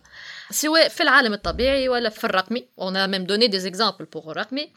سواء 0.52 0.88
في 0.88 1.04
العالم 1.04 1.34
الطبيعي 1.34 1.90
ولا 1.90 2.10
في 2.10 2.24
الرقمي. 2.24 2.68
on 2.80 3.10
a 3.10 3.13
même 3.13 3.24
donné 3.24 3.48
des 3.48 3.60
exemples 3.60 4.06
pour 4.06 4.32
الرقمي. 4.32 4.74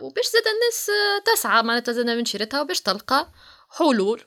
وباش 0.00 0.24
زاد 0.24 0.42
الناس 0.46 0.90
تسعى 1.26 1.62
معناتها 1.62 1.92
زاد 1.92 2.06
من 2.06 2.24
شيرتها 2.24 2.60
وباش 2.60 2.80
تلقى 2.80 3.28
حلول 3.78 4.22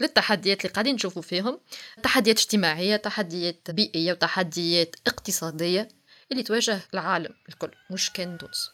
للتحديات 0.00 0.60
اللي 0.60 0.72
قاعدين 0.72 0.94
نشوفوا 0.94 1.22
فيهم. 1.22 1.60
تحديات 2.02 2.38
اجتماعية 2.38 2.96
تحديات 2.96 3.70
بيئية 3.70 4.12
وتحديات 4.12 4.96
اقتصادية. 5.06 5.88
اللي 6.32 6.42
تواجه 6.42 6.80
العالم 6.94 7.34
الكل 7.48 7.70
مش 7.90 8.10
كان 8.10 8.38
تونس. 8.38 8.70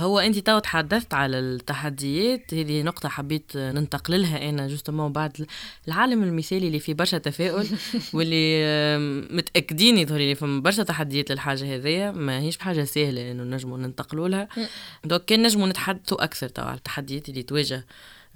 هو 0.00 0.18
انت 0.18 0.38
تو 0.38 0.58
تحدثت 0.58 1.14
على 1.14 1.38
التحديات 1.38 2.54
هذه 2.54 2.82
نقطة 2.82 3.08
حبيت 3.08 3.56
ننتقل 3.56 4.22
لها 4.22 4.48
أنا 4.48 4.68
justement 4.68 5.12
بعد 5.12 5.46
العالم 5.88 6.22
المثالي 6.22 6.66
اللي 6.66 6.78
فيه 6.78 6.94
برشا 6.94 7.18
تفاؤل 7.18 7.66
واللي 8.14 9.28
متأكدين 9.30 9.98
يظهر 9.98 10.18
لي 10.18 10.34
برشا 10.60 10.82
تحديات 10.82 11.32
للحاجة 11.32 11.74
هذيا 11.74 12.10
ما 12.10 12.40
هيش 12.40 12.56
بحاجة 12.56 12.84
سهلة 12.84 13.30
إنه 13.30 13.42
نجموا 13.42 13.78
ننتقلوا 13.78 14.28
لها. 14.28 14.48
Donc 15.04 15.24
كان 15.24 15.42
نجموا 15.42 15.68
نتحدثوا 15.68 16.24
أكثر 16.24 16.48
تو 16.48 16.62
على 16.62 16.76
التحديات 16.76 17.28
اللي 17.28 17.42
تواجه 17.42 17.86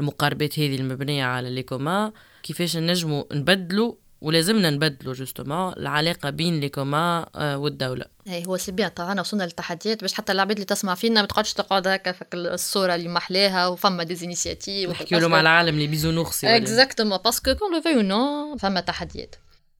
المقاربات 0.00 0.58
هذه 0.58 0.76
المبنية 0.76 1.24
على 1.24 1.50
les 1.50 1.62
communs 1.62 2.12
كيفاش 2.42 2.76
نجموا 2.76 3.24
نبدلوا 3.32 3.94
ولازمنا 4.24 4.70
نبدلوا 4.70 5.14
justement 5.14 5.72
العلاقة 5.72 6.30
بين 6.30 6.60
les 6.60 6.68
communs 6.68 7.26
آه، 7.34 7.58
والدولة 7.58 8.04
اي 8.28 8.46
هو 8.46 8.56
c'est 8.56 8.72
bien 8.72 8.88
طبعا 8.88 9.20
وصلنا 9.20 9.42
للتحديات 9.42 10.00
باش 10.00 10.14
حتى 10.14 10.32
العباد 10.32 10.56
اللي 10.56 10.64
تسمع 10.64 10.94
فينا 10.94 11.20
ما 11.20 11.26
تقعدش 11.26 11.52
تقعد 11.52 11.88
هكا 11.88 12.12
في 12.12 12.24
الصورة 12.34 12.94
اللي 12.94 13.08
محلاها 13.08 13.66
وفما 13.66 14.02
des 14.04 14.23
initiatives 14.23 14.90
نحكي 14.90 15.14
لهم 15.14 15.34
على 15.34 15.40
العالم 15.40 15.74
les 15.74 15.86
bisounours 15.86 16.56
c'est 16.56 16.77
exactement 16.77 17.18
parce 17.18 17.54
qu'on 17.54 17.74
le 17.74 17.80
vit 17.80 17.94
nous 17.94 18.56
فما 18.56 18.80
تحديات 18.80 19.36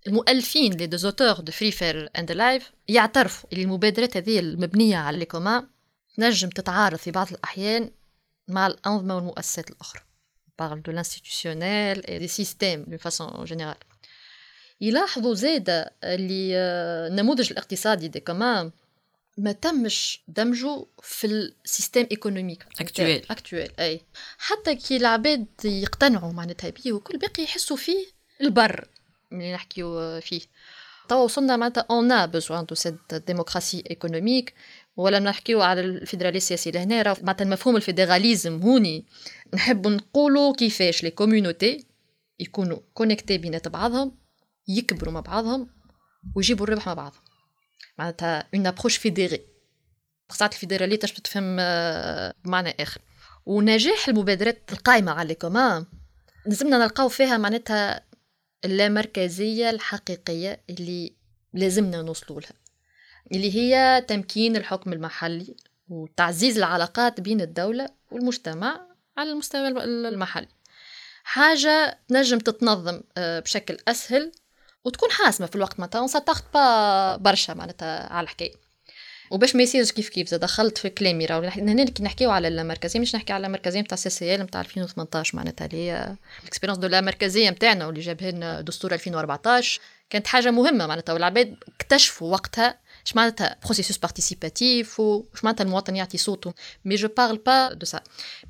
المؤلفين 0.07 0.73
les 0.73 0.87
deux 0.87 0.97
auteurs 0.97 1.33
de 1.33 1.53
Free 1.53 1.71
Fair 1.71 2.11
and 2.19 2.33
Alive 2.33 2.73
يعترفوا 2.89 3.49
اللي 3.53 3.65
المبادرات 3.65 4.17
هذه 4.17 4.39
المبنية 4.39 4.97
على 4.97 5.19
les 5.19 5.25
communs 5.25 5.67
تنجم 6.17 6.49
تتعارض 6.49 6.99
في 6.99 7.11
بعض 7.11 7.29
الأحيان 7.33 7.91
مع 8.49 8.67
الأنظمة 8.67 9.17
والمؤسسات 9.17 9.71
الأخرى 9.71 10.01
parle 10.57 10.83
de 10.83 10.93
l'institutionnel 10.93 12.03
et 12.07 12.19
des 12.19 12.29
systèmes 12.29 12.85
d'une 12.87 12.99
façon 12.99 13.45
générale. 13.45 13.77
يلاحظوا 14.89 15.35
زادة 15.35 15.93
اللي 16.05 16.51
آه، 16.57 17.09
النموذج 17.09 17.51
الاقتصادي 17.51 18.09
des 18.09 18.21
communs 18.21 18.71
ما 19.39 19.53
تمش 19.53 20.23
دمجه 20.29 20.87
في 21.03 21.27
ال 21.27 21.37
système 21.37 22.07
économique 22.11 22.67
actuel 22.81 23.23
actuel 23.31 23.71
أي. 23.79 24.01
حتى 24.39 24.75
كي 24.75 24.97
العباد 24.97 25.47
يقتنعوا 25.65 26.33
معناتها 26.33 26.71
بيه 26.71 26.93
وكل 26.93 27.19
باقي 27.19 27.43
يحسوا 27.43 27.77
فيه 27.77 28.07
البر 28.41 28.89
اللي 29.33 29.53
نحكيو 29.53 30.21
فيه. 30.21 30.41
توا 31.09 31.25
وصلنا 31.25 31.57
معناتها 31.57 31.87
on 31.91 32.13
a 32.13 32.27
besoin 32.27 32.65
de 32.65 32.75
cette 32.75 33.15
démocratie 33.15 33.85
économique 33.91 34.55
ولا 34.97 35.19
نحكيو 35.19 35.63
على 35.63 35.81
الفيدرالية 35.81 36.37
السياسية 36.37 36.71
لهنا 36.71 37.17
معناتها 37.23 37.45
المفهوم 37.45 37.77
ال 37.77 37.84
fédéralisme 37.84 38.63
هوني. 38.63 39.05
نحب 39.55 39.87
نقولوا 39.89 40.55
كيفاش 40.55 41.03
les 41.03 41.11
community 41.11 41.85
يكونوا 42.41 42.79
connectés 42.95 43.39
بينات 43.39 43.69
بعضهم. 43.69 44.24
يكبروا 44.69 45.13
مع 45.13 45.21
بعضهم 45.21 45.69
ويجيبوا 46.35 46.67
الربح 46.67 46.87
مع 46.87 46.95
بعضهم. 46.95 47.23
معناتها 47.99 48.49
une 48.55 48.67
approche 48.67 48.97
fédérée 48.97 49.41
ساعات 50.31 50.53
الفيدرالية 50.55 50.97
تنجم 50.97 51.23
تفهم 51.23 51.57
بمعنى 52.45 52.75
آخر. 52.81 53.01
ونجاح 53.47 54.09
المبادرات 54.09 54.73
القائمة 54.73 55.13
على 55.13 55.29
les 55.29 55.35
communs 55.35 55.87
لازمنا 56.47 56.79
نلقاو 56.79 57.09
فيها 57.09 57.37
معناتها 57.37 58.05
اللامركزية 58.65 59.71
الحقيقية 59.71 60.61
اللي 60.71 61.17
لازمنا 61.53 62.03
نوصلوا 62.03 62.41
لها. 62.41 62.53
اللي 63.33 63.55
هي 63.55 64.05
تمكين 64.09 64.57
الحكم 64.57 64.93
المحلي 64.93 65.57
وتعزيز 65.89 66.57
العلاقات 66.57 67.21
بين 67.21 67.41
الدولة 67.41 67.89
والمجتمع 68.11 68.87
على 69.19 69.33
المستوى 69.33 69.69
المحلي. 69.69 70.49
حاجة 71.25 71.99
تنجم 72.09 72.39
تتنظم 72.39 73.01
آه، 73.17 73.41
بشكل 73.41 73.77
أسهل 73.89 74.33
وتكون 74.85 75.11
حاسمة 75.11 75.47
في 75.47 75.57
الوقت 75.57 75.81
معناتها 75.81 75.99
on 75.99 76.09
s'attarde 76.09 76.45
pas 76.55 77.17
برشا 77.17 77.53
معناتها 77.53 78.13
على 78.13 78.25
الحكاية. 78.25 78.53
وباش 79.31 79.57
ما 79.57 79.63
يصيرش 79.63 79.93
كيف 79.93 80.09
كيف 80.09 80.29
زاد 80.29 80.41
دخلت 80.41 80.79
في 80.79 80.91
كلامي 80.91 81.27
راهو 81.27 81.43
هنا 81.43 81.85
كي 81.85 82.03
نحكيو 82.03 82.31
على 82.31 82.49
المركزية 82.49 83.01
مش 83.01 83.15
نحكي 83.15 83.33
على 83.33 83.47
المركزية 83.47 83.81
نتاع 83.81 83.97
CCL 83.97 84.41
نتاع 84.41 84.61
2018 84.61 85.37
معناتها 85.37 85.65
اللي 85.65 85.77
هي 85.77 86.17
ال 86.43 86.46
expérience 86.46 86.79
de 86.79 86.87
لا 86.89 87.01
مركزيه 87.01 87.51
نتاعنا 87.51 87.87
واللي 87.87 88.01
جابها 88.01 88.31
لنا 88.31 88.61
دستور 88.61 88.93
2014 88.95 89.81
كانت 90.11 90.27
حاجة 90.27 90.51
مهمة 90.51 90.87
معناتها 90.87 91.13
والعباد 91.13 91.57
اكتشفوا 91.81 92.33
وقتها 92.33 92.79
اش 93.07 93.17
معناتها 93.17 93.57
processus 93.65 93.99
participatif 93.99 95.01
وش 95.01 95.45
معناتها 95.45 95.65
المواطن 95.65 95.97
يعطي 95.97 96.19
صوته. 96.19 96.55
mais 96.85 96.95
je 96.95 97.09
parle 97.09 97.37
pas 97.37 97.73
de 97.73 97.87
ça 97.87 98.01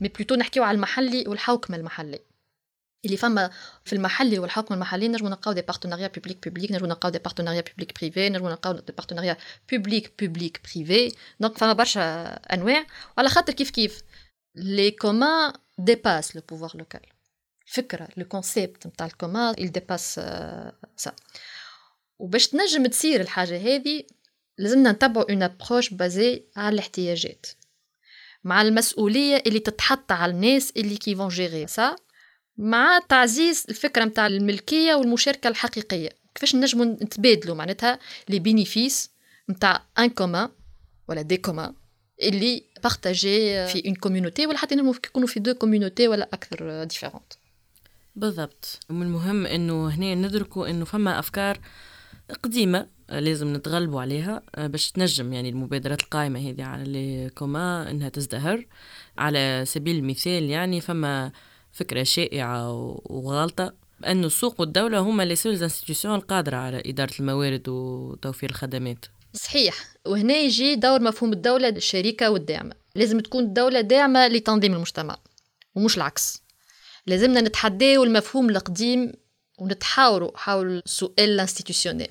mais 0.00 0.08
plutôt 0.08 0.34
نحكيو 0.34 0.62
على 0.62 0.74
المحلي 0.74 1.24
والحوكمة 1.28 1.76
المحلي 1.76 2.18
اللي 3.04 3.16
فما 3.16 3.50
في 3.84 3.92
المحلي 3.92 4.38
والحكم 4.38 4.74
المحلي 4.74 5.08
نجمو 5.08 5.28
نلقاو 5.28 5.52
des 5.54 5.62
partenariats 5.62 6.06
public 6.06 6.48
public 6.48 6.72
نجمو 6.72 6.88
نلقاو 6.88 7.10
des 7.10 7.18
partenariats 7.18 7.60
public 7.60 8.00
privé 8.00 8.28
نجمو 8.28 8.48
نلقاو 8.48 8.72
des 8.72 8.92
partenariats 8.92 9.36
public 9.72 10.12
public 10.20 10.60
privé 10.64 11.16
donc 11.40 11.58
فما 11.58 11.72
برشا 11.72 12.26
أنواع 12.34 12.86
وعلى 13.16 13.28
خاطر 13.28 13.52
كيف 13.52 13.70
كيف؟ 13.70 14.02
les 14.54 14.90
communs 14.90 15.52
dépassent 15.78 16.36
le 16.36 16.42
pouvoir 16.48 16.72
local 16.74 17.00
الفكرة 17.66 18.08
le 18.16 18.24
concept 18.24 18.86
نتاع 18.86 19.06
ال 19.06 19.13
commun 19.13 19.54
il 19.54 19.70
dépasse 19.70 20.14
ça 20.96 21.12
وباش 22.18 22.48
تنجم 22.48 22.86
تصير 22.86 23.20
الحاجة 23.20 23.56
هذه 23.56 24.04
لازمنا 24.58 24.92
نتبعوا 24.92 25.30
une 25.30 25.42
approche 25.42 25.90
basée 25.90 26.44
على 26.56 26.74
الاحتياجات. 26.74 27.46
مع 28.44 28.62
المسؤولية 28.62 29.42
اللي 29.46 29.58
تتحط 29.58 30.12
على 30.12 30.32
الناس 30.32 30.72
اللي 30.76 30.96
qui 30.96 31.16
vont 31.16 31.28
gérer 31.28 31.66
ça 31.66 31.96
مع 32.58 32.98
تعزيز 33.08 33.66
الفكرة 33.68 34.04
نتاع 34.04 34.26
الملكية 34.26 34.94
والمشاركة 34.94 35.48
الحقيقية. 35.48 36.08
كيفاش 36.34 36.56
نجموا 36.56 36.84
نتبادلوا؟ 36.84 37.54
معناتها 37.54 37.98
les 38.28 38.38
bénéfices 38.38 39.10
نتاع 39.50 39.82
un 39.98 40.08
commun 40.08 40.48
ولا 41.08 41.22
des 41.22 41.36
communs 41.36 41.74
اللي 42.22 42.62
partagés 42.82 43.66
في 43.66 43.82
une 43.86 43.94
community 43.94 44.46
ولا 44.46 44.58
حتى 44.58 44.74
يكونوا 44.74 45.28
في 45.28 45.40
deux 45.40 45.54
community 45.54 46.08
ولا 46.08 46.28
أكثر 46.32 46.84
différentes 46.84 47.32
بالضبط. 48.16 48.80
ومن 48.90 49.02
المهم 49.02 49.46
إنه 49.46 49.88
هنا 49.88 50.14
ندركوا 50.14 50.70
إنه 50.70 50.84
فما 50.84 51.18
أفكار 51.18 51.60
قديمة 52.42 52.86
لازم 53.08 53.52
نتغلبوا 53.52 54.00
عليها 54.00 54.42
باش 54.58 54.90
تنجم 54.90 55.32
يعني 55.32 55.48
المبادرات 55.48 56.02
القائمة 56.02 56.50
هذه 56.50 56.64
على 56.64 56.84
les 56.84 57.30
communs 57.30 57.90
إنها 57.90 58.08
تزدهر. 58.08 58.66
على 59.18 59.64
سبيل 59.66 59.96
المثال 59.96 60.42
يعني 60.50 60.80
فما 60.80 61.32
فكرة 61.74 62.02
شائعة 62.02 62.70
وغالطه 63.04 63.74
أن 64.06 64.24
السوق 64.24 64.60
والدولة 64.60 64.98
هما 64.98 65.22
les 65.22 65.36
seules 65.36 65.62
institutions 65.62 66.14
القادرة 66.14 66.56
على 66.56 66.82
إدارة 66.86 67.12
الموارد 67.20 67.68
وتوفير 67.68 68.50
الخدمات. 68.50 69.04
صحيح. 69.32 69.74
وهنا 70.06 70.34
يجي 70.34 70.74
دور 70.74 71.02
مفهوم 71.02 71.32
الدولة 71.32 71.68
الشريكة 71.68 72.30
والداعمة 72.30 72.74
لازم 72.94 73.20
تكون 73.20 73.44
الدولة 73.44 73.80
داعمة 73.80 74.28
لتنظيم 74.28 74.74
المجتمع 74.74 75.18
ومش 75.74 75.96
العكس. 75.96 76.42
لازمنا 77.06 77.40
نتحداو 77.40 78.04
المفهوم 78.04 78.50
القديم 78.50 79.12
ونتحاوروا 79.58 80.30
حول 80.38 80.82
السؤال 80.86 81.30
ال 81.30 81.36
institutionnel 81.36 82.08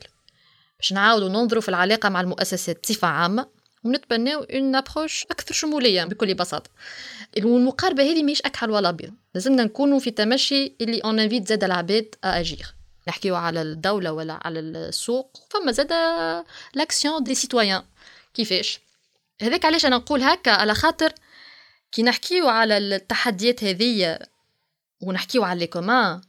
باش 0.79 0.93
نعاودوا 0.93 1.29
ننظروا 1.29 1.61
في 1.61 1.69
العلاقة 1.69 2.09
مع 2.09 2.21
المؤسسات 2.21 2.79
بصفة 2.83 3.07
عامة 3.07 3.47
ونتبناو 3.83 4.43
une 4.43 4.75
approche 4.75 5.25
أكثر 5.31 5.53
شمولية 5.53 6.03
بكل 6.03 6.33
بساطة. 6.33 6.69
والمقاربة 7.37 8.03
هذه 8.03 8.23
ماهيش 8.23 8.41
أكحل 8.41 8.71
ولا 8.71 8.89
ابيض 8.89 9.13
لازمنا 9.33 9.63
نكونوا 9.63 9.99
في 9.99 10.11
تمشي 10.11 10.75
اللي 10.81 10.99
on 10.99 11.19
invite 11.19 11.47
زاد 11.47 11.63
العباد 11.63 12.15
à 12.23 12.34
agir 12.34 12.75
نحكيو 13.07 13.35
على 13.35 13.61
الدولة 13.61 14.11
ولا 14.11 14.39
على 14.45 14.59
السوق 14.59 15.37
فما 15.49 15.71
زاد 15.71 15.91
l'action 16.73 17.23
des 17.23 17.35
citoyens 17.35 17.83
كيفاش؟ 18.33 18.79
هذاك 19.41 19.65
علاش 19.65 19.85
أنا 19.85 19.97
نقول 19.97 20.21
هكا؟ 20.21 20.51
على 20.51 20.73
خاطر 20.75 21.13
كي 21.91 22.03
نحكيو 22.03 22.47
على 22.47 22.77
التحديات 22.77 23.63
هذية 23.63 24.19
ونحكيو 25.01 25.43
على 25.43 25.59
les 25.59 25.67
communs 25.67 26.21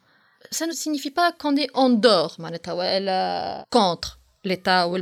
ça 0.51 0.67
ne 0.67 0.73
signifie 0.73 1.11
pas 1.11 1.33
qu'on 1.33 1.57
est 1.57 1.71
en 1.75 1.91
dehors 1.91 2.41
معناتها 2.41 2.73
ولا 2.73 3.65
contre 3.77 4.19
l'état 4.45 4.87
ou 4.89 4.97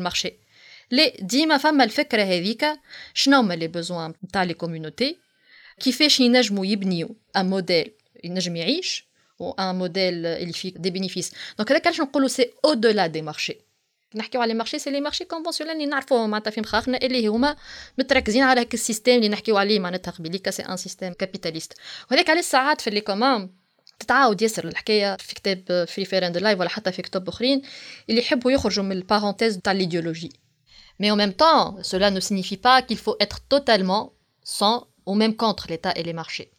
لي 0.93 1.17
ديما 1.21 1.59
فما 1.59 1.85
الفكرة 1.85 2.23
هذيك. 2.23 2.67
شنو 3.15 3.37
هما 3.37 3.55
les 3.55 3.69
besoins 3.69 4.15
نتاع 4.25 4.43
les 4.43 4.55
community 4.55 5.19
كيفاش 5.81 6.21
ينجموا 6.21 6.67
يبنيو 6.67 7.17
un 7.37 7.51
modèle 7.51 7.93
ينجم 8.25 8.57
يعيش 8.57 9.07
و 9.39 9.51
un 9.51 9.75
modèle 9.75 10.27
اللي 10.27 10.53
فيه 10.53 10.73
des 10.77 10.91
bénéfices 10.91 11.33
donc 11.59 11.73
هذاك 11.73 11.87
علاش 11.87 12.01
نقولوا 12.01 12.29
c'est 12.29 12.51
au-delà 12.65 13.07
des 13.07 13.23
marchés 13.23 13.59
نحكيو 14.15 14.41
على 14.41 14.53
les 14.53 14.59
marchés 14.59 14.79
c'est 14.79 14.91
les 14.91 15.01
marchés 15.01 15.25
conventionnels 15.25 15.75
اللي 15.75 15.87
نعرفوهم 15.87 16.31
معناتها 16.31 16.51
في 16.51 16.61
مخاخنا 16.61 16.99
اللي 17.03 17.27
هما 17.27 17.57
متركزين 17.99 18.43
على 18.43 18.61
هاك 18.61 18.75
ال 18.75 18.79
système 18.80 19.13
اللي 19.13 19.29
نحكيو 19.29 19.57
عليه 19.57 19.81
معناتها 19.81 20.11
قبيليكا 20.11 20.51
c'est 20.51 20.63
un 20.63 20.77
système 20.77 21.13
capitaliste 21.13 21.73
وهذاك 22.11 22.31
علاش 22.31 22.45
ساعات 22.45 22.81
في 22.81 22.91
لي 22.91 23.01
كومان 23.01 23.51
تتعاود 23.99 24.43
ياسر 24.43 24.69
الحكاية 24.69 25.17
في 25.17 25.35
كتاب 25.35 25.85
فري 25.89 26.05
فير 26.05 26.27
اند 26.27 26.39
لايف 26.39 26.61
ولا 26.61 26.69
حتى 26.69 26.93
في 26.93 27.03
كتب 27.03 27.29
أخرين 27.29 27.63
اللي 28.11 28.21
يحبوا 28.21 28.51
يخرجوا 28.51 28.85
من 28.85 28.93
البارونتيز 28.93 29.59
تاع 29.59 29.73
ليديولوجي 29.73 30.42
Mais 31.03 31.11
en 31.11 31.17
même 31.17 31.35
temps, 31.35 31.77
cela 31.83 32.13
ne 32.13 32.21
signifie 32.21 32.57
pas 32.57 32.81
qu'il 32.81 32.97
faut 32.97 33.17
être 33.19 33.41
totalement 33.41 34.13
sans 34.45 34.87
ou 35.05 35.17
même 35.17 35.35
contre 35.35 35.67
l'État 35.69 35.93
et 35.97 36.05
les 36.05 36.13
marchés. 36.13 36.53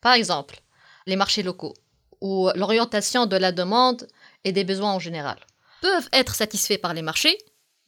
Par 0.00 0.12
exemple, 0.12 0.62
les 1.08 1.16
marchés 1.16 1.42
locaux, 1.42 1.74
où 2.20 2.48
l'orientation 2.54 3.26
de 3.26 3.34
la 3.34 3.50
demande 3.50 4.06
et 4.44 4.52
des 4.52 4.62
besoins 4.62 4.92
en 4.92 5.00
général 5.00 5.38
peuvent 5.82 6.08
être 6.12 6.36
satisfaits 6.36 6.78
par 6.78 6.94
les 6.94 7.02
marchés, 7.02 7.36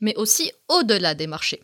mais 0.01 0.17
aussi 0.17 0.51
au-delà 0.69 1.15
des 1.15 1.29
marchés. 1.29 1.63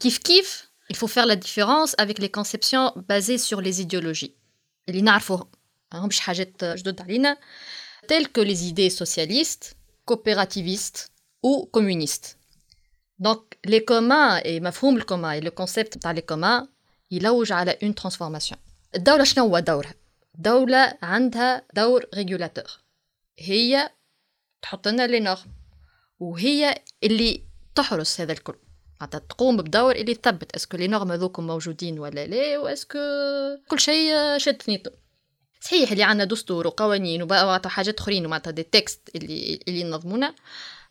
Kif 0.00 0.18
kif, 0.18 0.70
il 0.90 0.96
faut 0.96 1.06
faire 1.06 1.26
la 1.26 1.36
différence 1.36 1.94
avec 1.98 2.18
les 2.18 2.32
conceptions 2.32 2.92
basées 3.06 3.38
sur 3.38 3.60
les 3.60 3.80
idéologies. 3.80 4.34
telles 8.08 8.28
que 8.28 8.40
les 8.40 8.66
idées 8.66 8.90
socialistes, 8.90 9.76
coopérativistes 10.04 11.12
ou 11.44 11.66
communistes. 11.66 12.37
Donc, 13.18 13.42
les 13.66 13.84
communs 13.84 14.40
et 14.44 14.60
مفهوم 14.60 14.96
الكوما 14.96 15.40
et 15.40 15.44
le 15.44 15.50
concept 15.50 15.98
تاع 15.98 16.14
les 16.14 16.22
communs 16.32 16.68
يلوج 17.10 17.52
على 17.52 17.78
une 17.82 17.94
transformation. 17.94 18.56
الدولة 18.94 19.24
شنو 19.24 19.44
هو 19.44 19.58
دورها؟ 19.58 19.94
الدولة 20.34 20.94
عندها 21.02 21.62
دور 21.74 22.06
ريجولاتور 22.14 22.78
هي 23.38 23.90
تحط 24.62 24.88
لنا 24.88 25.06
لي 25.06 25.20
نورم 25.20 25.52
وهي 26.20 26.82
اللي 27.04 27.42
تحرس 27.74 28.20
هذا 28.20 28.32
الكل 28.32 28.54
معناتها 29.00 29.18
تقوم 29.18 29.56
بدور 29.56 29.96
اللي 29.96 30.14
تثبت 30.14 30.54
est-ce 30.54 30.69
que 30.69 30.76
les 30.76 30.86
normes 30.86 31.12
هذوكم 31.12 31.46
موجودين 31.46 31.98
ولا 31.98 32.26
لا 32.26 32.58
و 32.58 32.62
est-ce 32.62 32.86
que 32.86 32.98
كل 33.68 33.80
شيء 33.80 34.38
شاد 34.38 34.62
ثنيته 34.62 34.90
صحيح 35.60 35.90
اللي 35.92 36.02
عندنا 36.02 36.24
دستور 36.24 36.66
وقوانين 36.66 37.22
ومعناتها 37.22 37.70
حاجات 37.70 37.98
اخرين 37.98 38.26
ومعناتها 38.26 38.50
des 38.50 38.62
textes 38.62 39.00
اللي 39.14 39.60
اللي 39.68 39.80
ينظمونا 39.80 40.34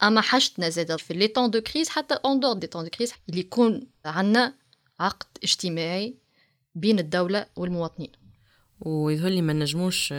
أما 0.03 0.21
حاجتنا 0.21 0.69
زاد 0.69 0.95
في 0.95 1.13
les 1.13 1.27
temps 1.27 1.49
de 1.49 1.61
crise 1.61 1.89
حتى 1.89 2.13
en 2.25 2.39
dehors 2.39 2.53
des 2.53 2.67
temps 2.67 2.83
de 2.83 2.89
crise 2.89 3.13
اللي 3.29 3.39
يكون 3.39 3.87
عندنا 4.05 4.53
عقد 4.99 5.27
اجتماعي 5.43 6.15
بين 6.75 6.99
الدولة 6.99 7.45
والمواطنين. 7.55 8.11
ويظهر 8.79 9.29
لي 9.29 9.41
ما 9.41 9.53
نجموش 9.53 10.13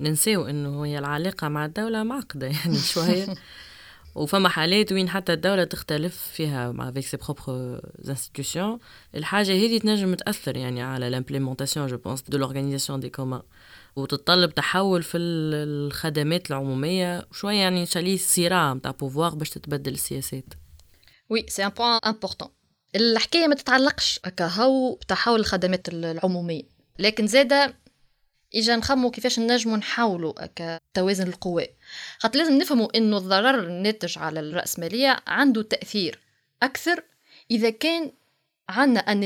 ننساو 0.00 0.46
إنه 0.46 0.86
هي 0.86 0.98
العلاقة 0.98 1.48
مع 1.48 1.64
الدولة 1.64 2.02
معقدة 2.02 2.46
يعني 2.64 2.76
شوية. 2.76 3.34
وفما 4.14 4.48
حالات 4.48 4.92
وين 4.92 5.08
حتى 5.08 5.32
الدولة 5.32 5.64
تختلف 5.64 6.16
فيها 6.16 6.72
مع 6.72 6.90
avec 6.90 7.04
ses 7.04 7.18
propres 7.18 7.80
institutions. 8.08 8.78
الحاجة 9.14 9.52
هذه 9.52 9.78
تنجم 9.78 10.14
تأثر 10.14 10.56
يعني 10.56 10.82
على 10.82 11.10
l'implémentation 11.10 11.88
je 11.88 11.96
pense 11.96 12.24
de 12.30 12.36
l'organisation 12.36 12.98
des 12.98 13.10
communs. 13.10 13.44
وتتطلب 13.96 14.54
تحول 14.54 15.02
في 15.02 15.18
الخدمات 15.18 16.50
العمومية 16.50 17.26
شوية 17.32 17.56
يعني 17.56 17.86
شاليه 17.86 18.16
صراع 18.16 18.74
متاع 18.74 18.90
pouvoir 18.90 19.34
باش 19.34 19.50
تتبدل 19.50 19.92
السياسات. 19.92 20.44
oui 21.30 21.46
c'est 21.48 21.64
un 21.64 21.68
point 21.68 21.98
important 22.06 22.48
الحكاية 22.94 23.46
ما 23.46 23.54
تتعلقش 23.54 24.20
هكا 24.24 24.46
بتحول 24.96 25.40
الخدمات 25.40 25.88
العمومية. 25.88 26.62
لكن 26.98 27.26
زادة 27.26 27.74
إجا 28.54 28.76
نخمو 28.76 29.10
كيفاش 29.10 29.38
نجمو 29.38 29.76
نحاولوا 29.76 30.32
توازن 30.94 31.28
القوى. 31.28 31.66
خاطر 32.18 32.38
لازم 32.38 32.58
نفهموا 32.58 32.96
إنه 32.96 33.16
الضرر 33.16 33.66
الناتج 33.66 34.18
على 34.18 34.40
الرأسمالية 34.40 35.16
عنده 35.26 35.62
تأثير 35.62 36.18
أكثر 36.62 37.04
إذا 37.50 37.70
كان 37.70 38.12
عندنا 38.68 39.00
une 39.00 39.22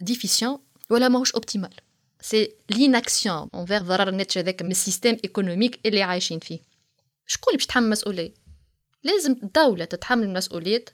division 0.00 0.58
ولا 0.90 1.08
ماهوش 1.08 1.32
optimal 1.32 1.70
c'est 2.22 2.54
l'inaction 2.70 3.48
envers 3.54 3.82
ضرر 3.82 4.08
الناتج 4.08 4.38
هذاك 4.38 4.62
من 4.62 4.70
ال 4.70 4.76
système 4.76 5.16
économique 5.24 5.80
اللي 5.86 6.02
عايشين 6.02 6.38
فيه. 6.38 6.60
شكون 7.26 7.48
اللي 7.48 7.56
باش 7.56 7.66
تحمل 7.66 7.90
مسؤوليه 7.90 8.34
لازم 9.04 9.36
الدولة 9.42 9.84
تتحمل 9.84 10.32
مسؤولية 10.32 10.84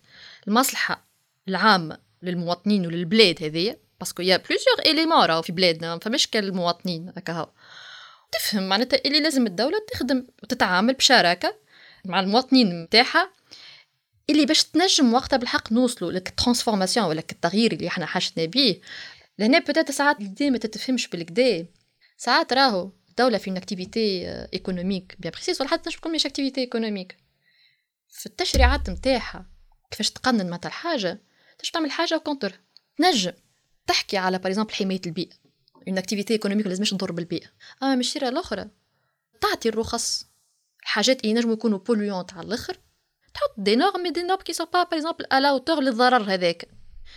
المصلحة 0.49 1.09
العامة 1.49 1.99
للمواطنين 2.23 2.87
وللبلاد 2.87 3.45
هذية 3.45 3.79
parce 4.01 4.14
que 4.14 4.23
il 4.23 4.37
y 4.37 4.41
a 4.41 4.44
plusieurs 4.44 4.79
éléments 4.87 5.25
راهو 5.25 5.43
في 5.43 5.53
بلادنا 5.53 5.95
ما 5.95 6.01
فماش 6.01 6.27
كالمواطنين 6.27 7.13
هكا 7.17 7.33
هاو 7.33 7.49
تفهم 8.33 8.69
معناتها 8.69 9.01
اللي 9.07 9.21
لازم 9.21 9.47
الدولة 9.47 9.79
تخدم 9.93 10.27
وتتعامل 10.43 10.95
بشراكة 10.95 11.55
مع 12.05 12.21
المواطنين 12.21 12.83
نتاعها 12.83 13.31
اللي 14.31 14.47
باش 14.47 14.65
تنجم 14.65 15.15
وقتها 15.15 15.37
بالحق 15.37 15.73
نوصلوا 15.73 16.13
لك 16.13 16.29
ال 16.29 16.34
transformation 16.34 17.07
ولا 17.07 17.23
التغيير 17.33 17.73
اللي 17.73 17.89
إحنا 17.89 18.07
حاجتنا 18.07 18.45
بيه. 18.45 18.81
لهنا 19.39 19.59
peut-être 19.59 19.91
ساعات 19.91 20.21
l'idée 20.21 20.51
ما 20.51 20.59
تتفهمش 20.59 21.09
بالڨدا. 21.09 21.67
ساعات 22.17 22.53
راهو 22.53 22.91
الدولة 23.09 23.39
في 23.39 23.57
activité 23.57 24.29
économique 24.53 25.17
bien 25.19 25.33
précise 25.33 25.61
ولا 25.61 25.71
حتى 25.71 25.91
تكون 25.91 26.13
مش 26.13 26.27
activité 26.27 26.61
économique 26.61 27.17
في 28.09 28.27
التشريعات 28.27 28.91
نتاعها 28.91 29.47
كيفاش 29.91 30.11
تقنن 30.11 30.51
مثلا 30.51 30.71
حاجة 30.71 31.21
تنجم 31.59 31.73
تعمل 31.73 31.91
حاجة 31.91 32.17
contre 32.17 32.61
تنجم 32.97 33.33
تحكي 33.87 34.17
على 34.17 34.39
par 34.39 34.50
exemple 34.50 34.75
حماية 34.75 35.01
البيئة. 35.07 35.35
une 35.89 35.99
activité 35.99 36.33
économique 36.33 36.67
لازمش 36.67 36.91
تضر 36.91 37.13
بالبيئة. 37.13 37.47
اما 37.83 37.95
من 37.95 38.01
الشيره 38.01 38.29
الأخرى. 38.29 38.69
تعطي 39.41 39.69
الرخص. 39.69 40.27
الحاجات 40.83 41.21
اللي 41.21 41.31
ينجموا 41.31 41.55
يكونوا 41.55 41.79
polluants 41.79 42.27
تاع 42.27 42.41
الآخر. 42.41 42.79
تحط 43.35 43.55
des 43.59 43.77
normes 43.77 44.13
des 44.13 44.23
normes 44.23 44.41
qui 44.41 44.53
sont 44.53 44.65
pas 44.65 44.83
par 44.83 44.95
exemple 44.95 45.25
à 45.33 45.38
la 45.38 45.49
hauteur 45.49 45.81
للضرر 45.81 46.35
هذاك. 46.35 46.69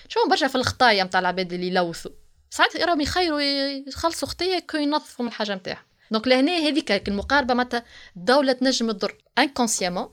شوف 0.08 0.20
برشا 0.30 0.48
في 0.48 0.56
الخطايا 0.56 1.04
نتاع 1.04 1.20
العباد 1.20 1.54
اللي 1.54 1.68
يلوثوا؟ 1.68 2.12
ساعات 2.50 2.76
راهم 2.76 3.02
يخيروا 3.02 3.42
يخلصوا 3.88 4.28
خطية 4.28 4.60
كو 4.60 4.78
ينظفوا 4.78 5.26
من 5.26 5.32
الحاجة 5.32 5.56
نتاعهم 5.56 5.86
donc 6.12 6.28
لهنا 6.28 6.52
هذيك 6.52 7.08
المقاربة 7.10 7.54
معناتها 7.54 7.86
الدولة 8.18 8.54
تنجم 8.54 8.92
تضر 8.92 9.18
inconsciemment 9.40 10.10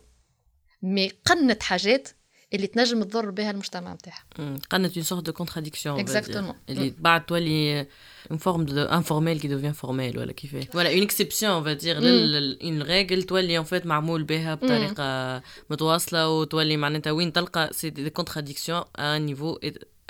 mais 0.82 1.08
créer 1.08 1.62
حاجات 1.62 2.08
اللي 2.54 2.66
تنجم 2.66 3.02
تضر 3.02 3.30
بها 3.30 3.50
المجتمع 3.50 3.94
نتاعها. 3.94 4.24
créer 4.70 4.96
une 4.96 5.04
sorte 5.04 5.22
de 5.22 5.32
contradiction 5.32 6.00
exactement 6.00 6.54
اللي 6.68 6.94
بعد 6.98 7.26
تولي 7.26 7.86
une 8.30 8.38
forme 8.38 8.64
de 8.64 8.82
informel 8.82 9.40
qui 9.40 9.48
devient 9.48 9.72
formel 9.72 10.18
ولا 10.18 10.32
كيفاش 10.32 10.64
ولا 10.74 10.94
une 10.94 11.02
exception 11.02 11.53
ça 11.53 11.64
veut 11.64 11.80
dire 11.80 11.96
une 11.96 12.82
règle 12.82 13.22
تولي 13.22 13.56
un 13.58 13.64
fait 13.64 13.86
معمول 13.86 14.22
بها 14.22 14.54
بطريقة 14.54 15.42
متواصلة 15.70 16.28
وتولي 16.28 16.76
معناتها 16.76 17.10
وين 17.10 17.32
تلقى 17.32 17.70
ces 17.72 17.90
des 17.90 18.10
contradictions 18.10 18.82
à 18.96 19.18
niveau 19.18 19.58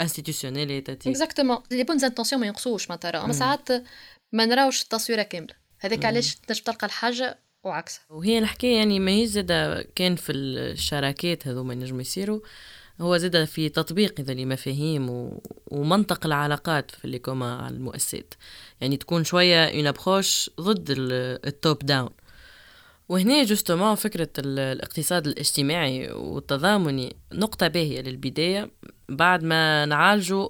institutionnel 0.00 0.70
étatique 0.70 1.08
exactement 1.08 1.58
les 1.70 1.84
bonnes 1.84 2.04
intentions 2.04 2.40
ما 2.40 2.46
ينقصوش 2.46 2.90
معناتها. 2.90 3.24
أما 3.24 3.32
ساعات 3.32 3.68
ما 4.32 4.46
نراوش 4.46 4.82
التصويرة 4.82 5.22
كاملة. 5.22 5.54
هذاك 5.80 6.04
علاش 6.04 6.34
تنجم 6.34 6.62
تلقى 6.62 6.86
الحاجة 6.86 7.38
وعكسها. 7.64 8.04
وهي 8.10 8.38
الحكاية 8.38 8.76
يعني 8.76 9.00
ما 9.00 9.10
هي 9.10 9.26
زاده 9.26 9.82
كان 9.94 10.16
في 10.16 10.32
الشراكات 10.32 11.48
هذوما 11.48 11.72
ينجموا 11.72 12.00
يصيروا 12.00 12.40
هو 13.00 13.16
زاد 13.16 13.44
في 13.44 13.68
تطبيق 13.68 14.20
إذا 14.20 14.34
لمفاهيم 14.34 15.10
و... 15.10 15.42
ومنطق 15.66 16.26
العلاقات 16.26 16.90
في 16.90 17.04
ال 17.04 17.08
les 17.08 17.18
communs 17.18 17.54
على 17.56 17.74
المؤسسات. 17.76 18.34
يعني 18.80 18.96
تكون 18.96 19.24
شوية 19.24 19.64
une 19.64 19.86
approche 19.86 20.50
ضد 20.60 20.86
ال 21.46 21.54
top 21.54 21.78
down 21.78 22.10
وهنا 23.08 23.44
justement 23.44 23.94
فكرة 23.94 24.28
الاقتصاد 24.38 25.26
الاجتماعي 25.26 26.12
والتضامني 26.12 27.16
نقطة 27.32 27.68
باهية 27.68 28.00
للبداية. 28.00 28.70
بعد 29.08 29.44
ما 29.44 29.86
نعالجوا 29.86 30.48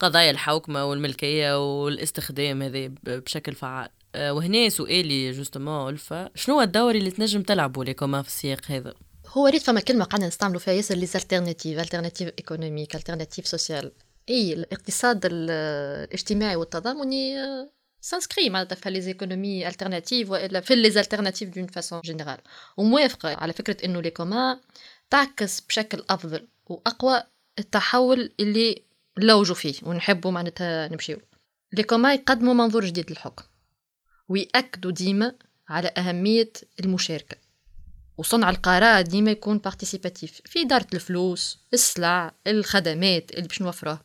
قضايا 0.00 0.30
الحوكمة 0.30 0.84
والملكية 0.84 1.82
والاستخدام 1.84 2.62
هذا 2.62 2.90
بشكل 3.04 3.52
فعال. 3.52 3.88
وهنا 4.16 4.68
سؤالي 4.68 5.30
justement 5.30 5.88
ألفا 5.88 6.30
شنو 6.34 6.60
الدور 6.60 6.94
اللي 6.94 7.10
تنجم 7.10 7.42
تلعبو 7.42 7.84
les 7.84 7.95
communs 7.95 8.22
في 8.22 8.28
السياق 8.28 8.60
هذا؟ 8.66 8.94
هو 9.28 9.46
ريت 9.46 9.62
فما 9.62 9.80
كلمة 9.80 10.04
قعدنا 10.04 10.26
نستعملوا 10.26 10.60
فيها 10.60 10.74
ياسر 10.74 10.94
les 10.94 11.06
alternatives 11.06 11.80
alternatives 11.80 12.32
économiques 12.38 12.96
alternatives 12.96 13.46
sociales 13.46 13.92
et 14.28 14.52
الاقتصاد 14.52 15.20
الاجتماعي 15.24 16.56
والتضامني 16.56 17.36
ça 18.00 18.09
s'inscrit 18.09 18.50
معناتها 18.50 18.76
في 18.76 18.90
les 18.90 19.00
économies 19.00 19.68
alternatives 19.68 20.30
والا 20.30 20.60
في 20.60 20.74
les 20.74 21.04
d'une 21.42 21.66
façon 21.66 22.00
générale 22.00 22.38
وموافقه 22.76 23.34
على 23.34 23.52
فكرة 23.52 23.84
إنه 23.84 24.00
les 24.00 24.10
communs 24.10 24.60
تعكس 25.10 25.60
بشكل 25.60 26.04
أفضل 26.10 26.48
واقوى 26.66 27.22
التحول 27.58 28.32
اللي 28.40 28.82
نلوجوا 29.18 29.54
فيه 29.54 29.74
ونحبوا 29.82 30.30
معناتها 30.30 30.88
نمشيو. 30.88 31.18
les 31.72 31.82
communs 31.82 32.14
يقدموا 32.14 32.54
منظور 32.54 32.84
جديد 32.84 33.10
للحكم. 33.10 33.44
ويأكدوا 34.28 34.90
ديما 34.90 35.34
على 35.68 35.90
أهمية 35.96 36.52
المشاركة. 36.80 37.36
وصنع 38.18 38.50
القرار 38.50 39.02
ديما 39.02 39.30
يكون 39.30 39.58
participative 39.58 40.40
في 40.44 40.62
إدارة 40.62 40.86
الفلوس 40.94 41.58
السلع 41.74 42.34
الخدمات 42.46 43.30
اللي 43.30 43.48
باش 43.48 43.62
نوفروها 43.62 44.02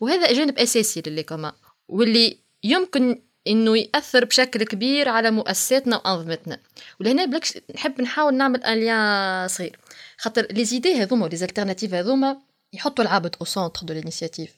وهذا 0.00 0.32
جانب 0.32 0.58
أساسي 0.58 1.02
للي 1.06 1.22
كوما 1.22 1.52
واللي 1.88 2.38
يمكن 2.64 3.22
إنه 3.46 3.78
يأثر 3.78 4.24
بشكل 4.24 4.64
كبير 4.64 5.08
على 5.08 5.30
مؤسساتنا 5.30 5.96
وأنظمتنا. 5.96 6.58
ولهنا 7.00 7.24
بلكش 7.24 7.58
نحب 7.74 8.00
نحاول 8.00 8.34
نعمل 8.34 8.64
ان 8.64 9.48
صغير. 9.48 9.78
خاطر 10.18 10.46
لي 10.50 10.64
زيدي 10.64 10.94
هذوما 10.94 11.26
لي 11.26 11.36
هذوما 12.00 12.36
يحطوا 12.72 13.04
العبد 13.04 13.36
أو 13.40 13.46
سونتر 13.46 13.86
دو 13.86 13.94
لينيسياتيف 13.94 14.50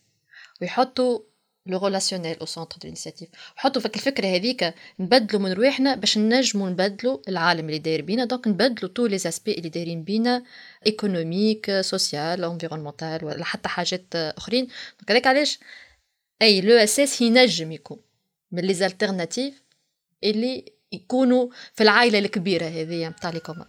ويحطوا 0.60 1.18
لو 1.66 1.78
ريلاسيونيل 1.78 2.38
أو 2.38 2.46
سونتر 2.46 2.76
دو 2.76 2.84
لينيسياتيف 2.84 3.28
حطوا 3.56 3.82
فك 3.82 3.96
الفكرة 3.96 4.26
هذيك 4.26 4.74
نبدلوا 4.98 5.42
من 5.42 5.52
رواحنا 5.52 5.94
باش 5.94 6.18
نجموا 6.18 6.70
نبدلوا 6.70 7.18
العالم 7.28 7.66
اللي 7.66 7.78
داير 7.78 8.02
بينا. 8.02 8.24
دونك 8.24 8.48
نبدلوا 8.48 8.90
تو 8.92 9.06
لي 9.06 9.16
اسبي 9.16 9.52
اللي 9.54 9.68
دايرين 9.68 10.04
بينا 10.04 10.44
ايكونوميك 10.86 11.80
سوسيال 11.80 12.44
انفيرونمونتال 12.44 13.24
ولا 13.24 13.44
حتى 13.44 13.68
حاجات 13.68 14.14
أخرين. 14.14 14.64
دونك 14.64 15.10
هذاك 15.10 15.26
علاش؟ 15.26 15.58
أي 16.42 16.60
لو 16.60 16.76
أساس 16.76 17.20
ينجم 17.22 17.72
يكون 17.72 17.98
من 18.52 18.62
les 18.64 18.74
alternatives 18.74 19.62
اللي 20.24 20.72
يكونوا 20.92 21.48
في 21.74 21.82
العائلة 21.82 22.18
الكبيرة 22.18 22.66
هذه 22.66 23.08
نتاع 23.08 23.30
les 23.30 23.40
communs 23.40 23.66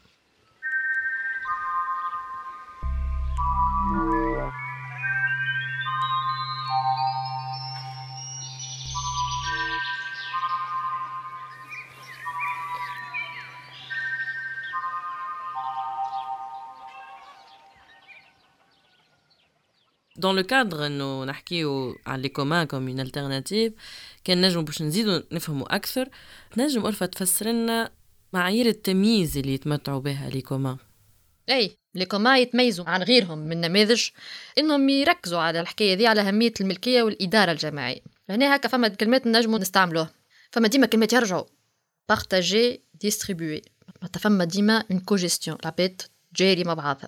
dans 20.26 20.36
le 20.36 20.44
cadre 20.44 20.86
انه 20.86 21.26
نحكيو 21.26 21.96
على 22.06 22.22
les 22.22 22.30
communs 22.30 22.68
comme 22.68 22.88
une 22.88 23.00
alternative 23.00 23.74
كان 24.24 24.42
نجم 24.42 24.64
باش 24.64 24.82
نزيدو 24.82 25.24
نفهموا 25.32 25.76
أكثر 25.76 26.10
نجم 26.58 26.88
ألفا 26.88 27.06
تفسر 27.06 27.48
لنا 27.48 27.92
معايير 28.34 28.66
التمييز 28.66 29.38
اللي 29.38 29.54
يتمتعوا 29.54 30.00
بها 30.00 30.30
les 30.30 30.42
communs 30.42 30.73
ن 30.73 30.78
اي 31.50 31.78
les 31.96 32.06
communs 32.06 32.38
يتميزوا 32.38 32.86
عن 32.86 33.04
غيرهم 33.04 33.38
من 33.38 33.62
نماذج 33.62 34.10
انهم 34.58 34.90
يركزوا 34.90 35.40
على 35.40 35.60
الحكاية 35.60 35.94
de 35.94 36.08
على 36.08 36.22
اهميه 36.22 36.54
الملكيه 36.62 37.04
والاداره 37.04 37.52
الجماعيه 37.52 38.02
هنا 38.30 38.56
هكا 38.56 38.70
فما 38.70 38.88
كلمات 38.88 39.28
نجموا 39.28 39.60
نستعملوها 39.60 40.14
فما 40.52 40.68
ديما 40.68 40.86
كلمات 40.88 41.14
يرجعوا 41.14 41.46
partagé 42.10 42.82
distribué 42.94 43.62
فما 44.20 44.44
ديما 44.44 44.84
une 44.92 45.00
cogestion 45.00 45.58
العباد 45.62 46.02
جاري 46.36 46.64
مع 46.64 46.74
بعضها 46.74 47.08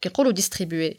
كي 0.00 0.08
نقولوا 0.08 0.32
distribué 0.32 0.98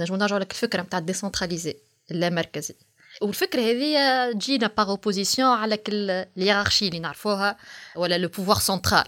نجمو 0.00 0.16
نرجعو 0.16 0.38
لك 0.38 0.50
الفكرة 0.50 0.82
نتاع 0.82 0.98
décentralisé 0.98 1.76
اللامركزي 2.10 2.74
والفكرة 3.22 3.60
هذه 3.60 4.32
تجينا 4.32 4.66
par 4.66 4.90
opposition 4.90 5.48
على 5.48 5.76
كل 5.76 6.10
ال 6.10 6.17
hiérarchie 6.17 6.88
اللي 6.88 6.98
نعرفوها 6.98 7.56
ولا 7.96 8.18
le 8.18 8.28
pouvoir 8.28 8.56
central 8.56 9.06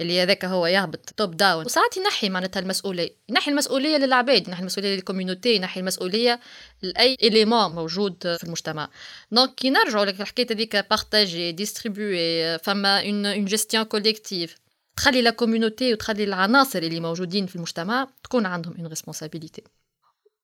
اللي 0.00 0.22
هذاك 0.22 0.44
هو 0.44 0.66
يهبط 0.66 1.10
top 1.16 1.36
down 1.36 1.64
وساعات 1.64 1.96
ينحي 1.96 2.28
معناتها 2.28 2.60
المسؤوليه 2.60 3.16
ينحي 3.28 3.50
المسؤوليه 3.50 3.96
للعباد 3.96 4.48
ينحي 4.48 4.60
المسؤوليه 4.60 4.94
لل 4.94 5.04
communauté 5.04 5.54
ينحي 5.54 5.80
المسؤوليه 5.80 6.40
لاي 6.82 7.16
élément 7.22 7.72
موجود 7.72 8.36
في 8.36 8.44
المجتمع 8.44 8.88
donc 9.32 9.54
كي 9.54 9.70
نرجعوا 9.70 10.04
لك 10.04 10.20
الحكاية 10.20 10.46
هذيك 10.50 10.76
partagé 10.76 11.52
distribué 11.52 12.58
فما 12.58 13.00
une 13.00 13.26
une 13.26 13.44
gestion 13.44 13.84
collective 13.84 14.56
تخلي 14.96 15.22
la 15.22 15.30
communauté 15.30 15.92
وتخلي 15.92 16.24
العناصر 16.24 16.78
اللي 16.78 17.00
موجودين 17.00 17.46
في 17.46 17.56
المجتمع 17.56 18.08
تكون 18.24 18.46
عندهم 18.46 18.74
une 18.78 18.86
responsabilité 18.86 19.62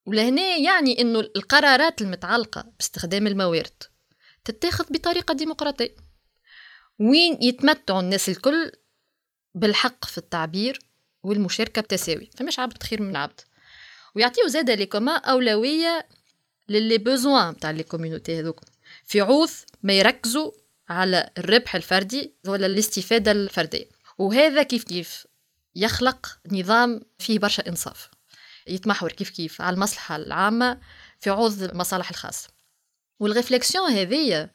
ولهنا 0.08 0.56
يعني 0.56 1.00
إنه 1.00 1.20
القرارات 1.20 2.02
المتعلقة 2.02 2.64
باستخدام 2.78 3.26
الموارد 3.26 3.82
تتاخذ 4.44 4.84
بطريقة 4.90 5.34
ديمقراطية. 5.34 5.96
وين 6.98 7.38
يتمتعوا 7.42 8.00
الناس 8.00 8.28
الكل 8.28 8.72
بالحق 9.54 10.04
في 10.04 10.18
التعبير 10.18 10.78
والمشاركة 11.22 11.82
بتساوي. 11.82 12.30
فمش 12.36 12.58
عبد 12.58 12.82
خير 12.82 13.02
من 13.02 13.16
عبد 13.16 13.40
ويعطيو 14.14 14.46
زاده 14.46 14.74
les 14.74 14.86
communs 14.86 15.16
أولوية 15.16 16.08
لل 16.68 16.80
les 16.80 16.98
besoins 16.98 17.58
تاع 17.58 17.70
les 17.70 17.82
communautés 17.82 18.40
هذوك. 18.40 18.60
في 19.04 19.20
عوض 19.20 19.50
ما 19.82 19.92
يركزوا 19.92 20.52
على 20.88 21.30
الربح 21.38 21.74
الفردي 21.74 22.34
ولا 22.46 22.66
الاستفادة 22.66 23.32
الفردية. 23.32 23.88
وهذا 24.18 24.62
كيف 24.62 24.84
كيف؟ 24.84 25.26
يخلق 25.74 26.38
نظام 26.52 27.00
فيه 27.18 27.38
برشا 27.38 27.68
إنصاف. 27.68 28.17
يتمحور 28.68 29.12
كيف 29.12 29.30
كيف 29.30 29.60
على 29.60 29.74
المصلحة 29.74 30.16
العامة 30.16 30.78
في 31.20 31.30
عوض 31.30 31.62
المصالح 31.62 32.10
الخاصة. 32.10 32.48
والريفليكسيون 33.20 33.90
هذه 33.90 34.50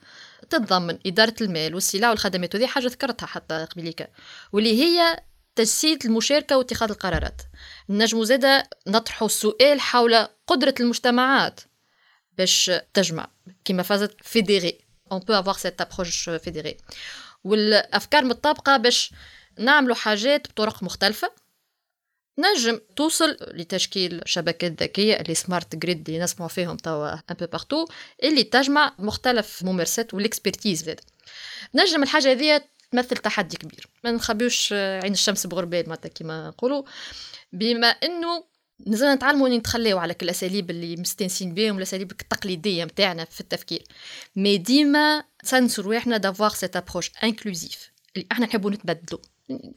تتضمن 0.49 0.99
إدارة 1.06 1.36
المال 1.41 1.76
والسلع 1.76 2.10
والخدمات 2.10 2.56
وهذه 2.56 2.67
حاجة 2.67 2.88
ذكرتها 2.88 3.26
حتى 3.26 3.65
قبليك 3.65 4.10
واللي 4.52 4.84
هي 4.84 5.23
تجسيد 5.56 6.06
المشاركة 6.06 6.58
واتخاذ 6.58 6.89
القرارات. 6.89 7.41
نجم 7.89 8.23
زادة 8.23 8.69
نطرح 8.88 9.23
السؤال 9.23 9.82
حول 9.82 10.28
قدرة 10.47 10.76
المجتمعات 10.80 11.60
باش 12.38 12.71
تجمع 12.93 13.28
كما 13.65 13.84
فازة 13.84 14.15
fédérée 14.21 14.80
on 15.13 15.19
peut 15.19 15.36
avoir 15.36 15.60
cette 15.60 15.82
approche 15.82 16.30
fédérée 16.45 16.78
والأفكار 17.43 18.26
متطابقة 18.26 18.78
باش 18.78 19.12
نعملوا 19.60 19.95
حاجات 19.95 20.47
بطرق 20.47 20.84
مختلفة. 20.84 21.32
نجم 22.38 22.80
توصل 22.96 23.38
لتشكيل 23.41 24.22
شبكات 24.26 24.84
ذكية 24.84 25.13
les 25.13 25.36
smart 25.36 25.76
grids 25.76 26.10
اللي 26.10 26.24
نسمعوا 26.24 26.50
فيهم 26.50 26.78
توا 26.78 27.13
un 27.13 27.36
peu 27.39 27.45
partout 27.45 27.88
اللي 28.24 28.43
تجمع 28.43 28.96
مختلف 29.00 29.62
الممارسات 29.62 30.13
وال 30.13 30.25
expertises 30.25 30.84
زاد. 30.84 31.00
نجم 31.76 32.04
الحاجة 32.04 32.32
هذه 32.32 32.62
تمثل 32.91 33.17
تحدي 33.17 33.58
كبير. 33.58 33.88
ما 34.04 34.12
نخبيوش 34.12 34.74
عين 34.74 35.12
الشمس 35.12 35.48
بغربال 35.48 35.89
معناتها 35.89 36.10
كيما 36.10 36.48
نقولوا. 36.48 36.84
بما 37.54 37.88
إنه 37.88 38.43
مازلنا 38.88 39.15
نتعلموا 39.15 39.50
نتخليو 39.50 39.98
على 39.98 40.15
الاساليب 40.22 40.69
اللي 40.69 40.96
مستانسين 40.96 41.54
بهم 41.54 41.78
الأساليب 41.78 42.12
التقليدية 42.12 42.84
نتاعنا 42.84 43.26
في 43.26 43.41
التفكير. 43.41 43.84
mais 44.36 44.58
ديما 44.58 45.24
تسنسوا 45.43 45.84
رواحنا 45.84 46.17
d'avoir 46.17 46.49
cette 46.49 46.76
approche 46.76 47.12
inclusive 47.23 47.91
اللي 48.15 48.28
إحنا 48.32 48.46
نحبوا 48.46 48.72
نتبدلوا. 48.72 49.19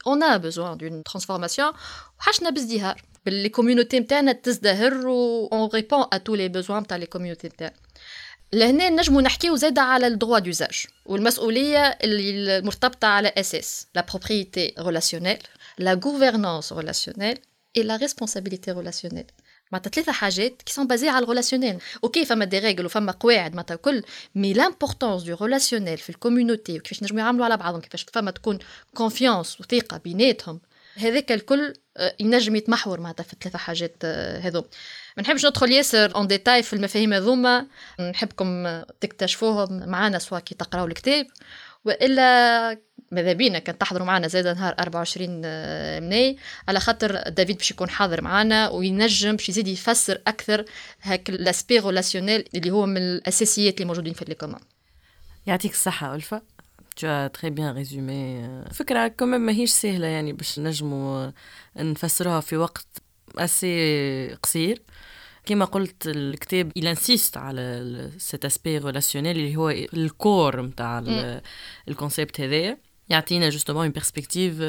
On 0.05 0.21
a 0.21 0.39
besoin 0.39 0.75
d'une 0.75 1.03
transformation. 1.03 1.73
وحاجتنا 2.19 2.49
بازدهار 2.49 3.01
بال 3.25 3.35
les 3.35 3.49
communautés 3.49 3.99
نتاعنا 3.99 4.31
تزدهر 4.31 5.07
و 5.07 5.49
on 5.51 5.75
répond 5.75 6.07
à 6.15 6.19
tous 6.19 6.35
les 6.35 6.49
besoins 6.49 6.71
نتاع 6.71 6.97
les 6.97 7.05
communautés 7.05 7.47
نتاعنا 7.47 7.75
لهنا 8.53 8.89
نجمو 8.89 9.19
نحكيو 9.19 9.55
زاده 9.55 9.81
على 9.81 10.07
ال 10.07 10.12
droit 10.12 10.39
d'usage 10.39 10.85
والمسؤوليه 11.05 11.79
اللي 11.79 12.61
مرتبطه 12.61 13.07
على 13.07 13.33
أساس 13.37 13.87
la 13.95 14.05
propriété 14.09 14.73
relationnelle 14.79 15.37
لا 15.77 15.99
غوفرنانس 16.05 16.73
ريلاسيونيل 16.73 17.37
et 17.77 17.83
la 17.83 17.97
responsabilité 17.97 18.71
relationnelle. 18.71 19.31
معناتها 19.71 19.89
ثلاثة 19.89 20.11
حاجات 20.11 20.61
كي 20.61 20.73
سون 20.73 20.87
بازي 20.87 21.09
على 21.09 21.23
الريلاسيونيل 21.23 21.77
أوكي 22.03 22.25
فما 22.25 22.45
دي 22.45 22.59
ريغل 22.59 22.85
وفما 22.85 23.11
قواعد 23.11 23.51
معناتها 23.51 23.75
الكل. 23.75 24.03
مي 24.35 24.53
لامبورطونس 24.53 25.23
دو 25.23 25.37
ريلاسيونيل 25.41 25.97
في 25.97 26.09
الكوميونيتي 26.09 26.77
وكيفاش 26.77 27.03
نجمو 27.03 27.19
يعملوا 27.19 27.45
على 27.45 27.57
بعضهم 27.57 27.81
كيفاش 27.81 28.05
فما 28.13 28.31
تكون 28.31 28.59
كونفيونس 28.95 29.61
وثقة 29.61 29.97
بيناتهم. 29.97 30.59
هذاك 30.97 31.31
الكل 31.31 31.73
آه، 31.97 32.15
ينجم 32.19 32.55
يتمحور 32.55 32.99
معناتها 32.99 33.23
في 33.23 33.33
الثلاثة 33.33 33.57
حاجات 33.59 33.95
آه، 34.03 34.39
هذو 34.39 34.65
ما 35.17 35.23
نحبش 35.23 35.45
ندخل 35.45 35.71
ياسر 35.71 36.15
اون 36.15 36.27
ديتاي 36.27 36.63
في 36.63 36.73
المفاهيم 36.73 37.13
هذوما. 37.13 37.65
نحبكم 37.99 38.81
تكتشفوهم 39.01 39.89
معنا 39.89 40.19
سواء 40.19 40.41
كي 40.41 40.55
تقراو 40.55 40.85
الكتاب. 40.85 41.27
وإلا 41.87 42.77
ماذا 43.11 43.33
بينا 43.33 43.59
كان 43.59 43.77
تحضروا 43.77 44.07
معنا 44.07 44.27
زاد 44.27 44.47
نهار 44.47 44.75
24 44.79 45.41
آه، 45.45 45.99
مناي 45.99 46.37
على 46.67 46.79
خاطر 46.79 47.29
دافيد 47.29 47.57
باش 47.57 47.71
يكون 47.71 47.89
حاضر 47.89 48.21
معنا 48.21 48.69
وينجم 48.69 49.35
باش 49.35 49.49
يزيد 49.49 49.67
يفسر 49.67 50.21
أكثر 50.27 50.65
هاك 51.01 51.29
l'aspect 51.29 51.79
relationnel 51.79 52.49
اللي 52.55 52.71
هو 52.71 52.85
من 52.85 52.97
الأساسيات 52.97 53.73
اللي 53.73 53.85
موجودين 53.85 54.13
في 54.13 54.25
les 54.25 54.36
communs 54.36 54.61
يعطيك 55.47 55.73
ألف. 56.03 56.41
Tu 56.99 57.05
as 57.05 57.29
très 57.29 57.51
bien 57.51 57.73
résumé 57.73 58.73
فكرة 58.73 59.07
les 59.07 59.17
communs 59.17 59.41
ماهيش 59.41 59.71
سهلة 59.71 60.07
يعني 60.07 60.33
باش 60.33 60.59
نجموا 60.59 61.31
نفسروها 61.75 62.39
في 62.39 62.57
وقت 62.57 62.87
assez 63.37 64.35
قصير. 64.43 64.81
كما 65.47 65.65
قلت 65.65 66.07
الكتاب 66.07 66.71
insiste 66.79 67.37
على 67.37 68.11
cet 68.17 68.49
aspect 68.49 68.83
relationnel 68.83 69.15
اللي 69.15 69.55
هو 69.55 69.69
ال 69.69 69.84
cœur 69.84 70.61
نتاع 70.61 71.03
ال 71.87 71.94
concept 71.94 72.41
هذايا. 72.41 72.77
يعطينا 73.09 73.49
justement 73.49 73.83
une 73.83 73.91
perspective 73.91 74.61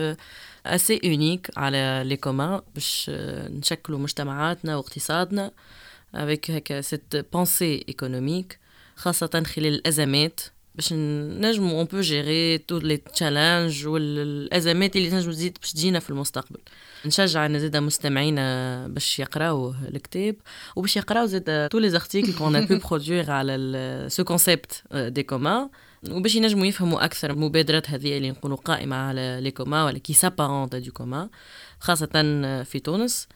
assez 0.67 1.01
unique 1.05 1.51
على 1.57 2.03
les 2.05 2.17
communs 2.17 2.61
باش 2.75 3.11
نشكلوا 3.51 3.99
مجتمعاتنا 3.99 4.77
واقتصادنا 4.77 5.51
avec 6.15 6.51
هكا 6.51 6.83
cette 6.83 7.17
pensée 7.37 7.85
économique 7.91 8.57
خاصة 8.97 9.43
خلال 9.47 9.75
الأزمات. 9.75 10.41
باش 10.79 10.93
نجمو 10.93 11.79
un 11.79 11.85
peu 11.85 12.01
gérer 12.01 12.59
tous 12.59 12.79
les 12.79 12.97
challenges 12.97 13.87
والازمات 13.87 14.97
اللي 14.97 15.11
تنجم 15.11 15.31
تزيد 15.31 15.59
باش 15.61 15.73
تجينا 15.73 15.99
في 15.99 16.11
المستقبل. 16.11 16.61
نشجع 17.07 17.59
زاد 17.59 17.77
مستمعينا 17.77 18.89
باش 18.89 19.19
يقراو 19.19 19.75
الكتاب 19.89 20.37
وباش 20.77 20.97
يقراو 20.97 21.27
زاد 21.27 21.69
tous 21.69 21.79
les 21.79 21.91
articles 21.91 22.33
qu'on 22.33 22.67
peut 22.67 22.79
produire 22.89 23.31
على 23.31 24.07
ce 24.11 24.25
concept 24.25 24.83
des 24.95 25.23
communs 25.23 25.69
وباش 26.11 26.35
ينجموا 26.35 26.67
يفهموا 26.67 27.05
أكثر 27.05 27.31
المبادرات 27.31 27.91
هذه 27.91 28.17
اللي 28.17 28.31
نقولوا 28.31 28.57
قائمة 28.57 28.97
على 28.97 29.39
لي 29.43 29.51
كوما 29.51 29.85
ولا 29.85 29.99
كي 29.99 30.13
سابارونت 30.13 30.77
دو 30.77 30.93
كوما 30.93 31.29
خاصة 31.81 32.07
في 32.63 32.81
تونس. 32.85 33.29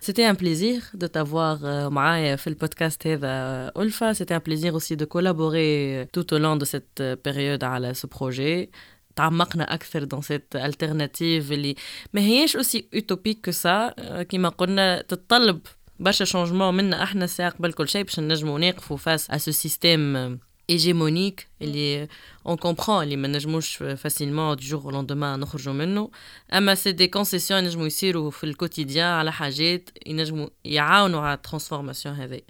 C'était 0.00 0.24
un 0.24 0.34
plaisir 0.34 0.82
de 0.94 1.06
t'avoir 1.06 1.58
euh, 1.64 2.36
fait 2.36 2.50
le 2.50 2.56
podcast 2.56 3.06
هذا 3.06 3.72
Ulfa. 3.76 4.14
C'était 4.14 4.34
un 4.34 4.40
plaisir 4.40 4.74
aussi 4.74 4.96
de 4.96 5.04
collaborer 5.04 6.08
tout 6.12 6.34
au 6.34 6.38
long 6.38 6.56
de 6.56 6.64
cette 6.64 7.02
période 7.22 7.62
على 7.62 7.94
ce 7.94 8.06
projet. 8.06 8.68
تعمقنا 9.16 9.74
أكثر 9.74 10.04
dans 10.04 10.22
cette 10.22 10.56
alternative 10.56 11.52
اللي 11.52 11.74
ما 12.12 12.20
هيش 12.20 12.56
aussi 12.56 12.78
utopique 12.96 13.50
que 13.50 13.52
ça 13.52 13.94
كما 14.22 14.48
قلنا 14.48 15.02
تتطلب 15.02 15.60
برشا 15.98 16.24
شونجمون 16.24 16.74
منا 16.74 17.02
احنا 17.02 17.26
ساعة 17.26 17.50
قبل 17.50 17.72
كل 17.72 17.88
شيء 17.88 18.02
باش 18.02 18.20
نجمو 18.20 18.58
نوقفوا 18.58 18.96
فاس 18.96 19.30
à 19.30 19.34
ce 19.38 19.52
système 19.52 20.38
هيجيمونيك 20.69 21.47
اللي 21.61 22.07
on 22.47 22.55
comprend 22.57 23.03
اللي 23.03 23.15
ما 23.15 23.27
نجموش 23.27 23.75
facilement 23.75 24.55
du 24.55 24.65
jour 24.65 24.91
au 24.91 25.00
lendemain 25.00 25.39
نخرجوا 25.39 25.73
منه 25.73 26.09
اما 26.53 26.75
c'est 26.75 26.91
des 26.91 27.07
concessions 27.07 27.63
ينجموا 27.63 27.87
يصيروا 27.87 28.31
في 28.31 28.43
ال 28.43 28.49
quotidien 28.49 29.07
على 29.07 29.31
حاجات 29.31 29.89
ينجموا 30.05 30.47
يعاونوا 30.65 31.21
على 31.21 31.33
ال 31.33 31.38
transformation 31.38 32.15
هذه 32.15 32.41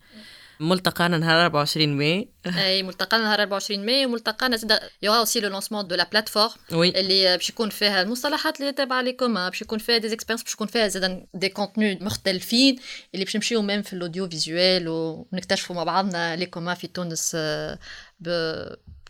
ملتقانا 0.60 1.17
نهار 1.17 1.45
24 1.45 1.88
ماي 1.97 2.30
اي 2.45 2.84
ملتقانا 2.84 3.23
نهار 3.23 3.39
24 3.39 3.86
ماي 3.86 4.06
وملتقانا 4.06 4.58
زاد 4.58 4.80
il 5.02 5.07
y 5.07 5.09
aura 5.09 5.19
aussi 5.19 5.39
le 5.39 5.50
lancement 5.50 5.88
de 5.88 5.95
la 5.95 6.10
plateforme 6.12 6.50
اللي 6.71 7.38
باش 7.38 7.49
يكون 7.49 7.69
فيها 7.69 8.01
المصطلحات 8.01 8.60
اللي 8.62 8.71
تابعه 8.71 9.01
لكم 9.01 9.34
باش 9.34 9.62
يكون 9.62 9.80
فيها 9.80 9.97
des 9.97 10.13
expériences 10.13 10.43
باش 10.43 10.53
يكون 10.53 10.67
فيها 10.67 10.88
زاد 10.88 11.25
des 11.34 11.50
contenus 11.50 12.00
مختلفين 12.01 12.75
اللي 13.13 13.25
باش 13.25 13.36
نمشيو 13.36 13.62
même 13.62 13.82
في 13.82 13.93
ال 13.93 14.30
audiovisuel 14.30 14.88
ونكتشفوا 14.88 15.75
مع 15.75 15.84
بعضنا 15.84 16.36
les 16.36 16.45
communs 16.45 16.73
في 16.73 16.88
تونس 16.88 17.38
ب 18.19 18.30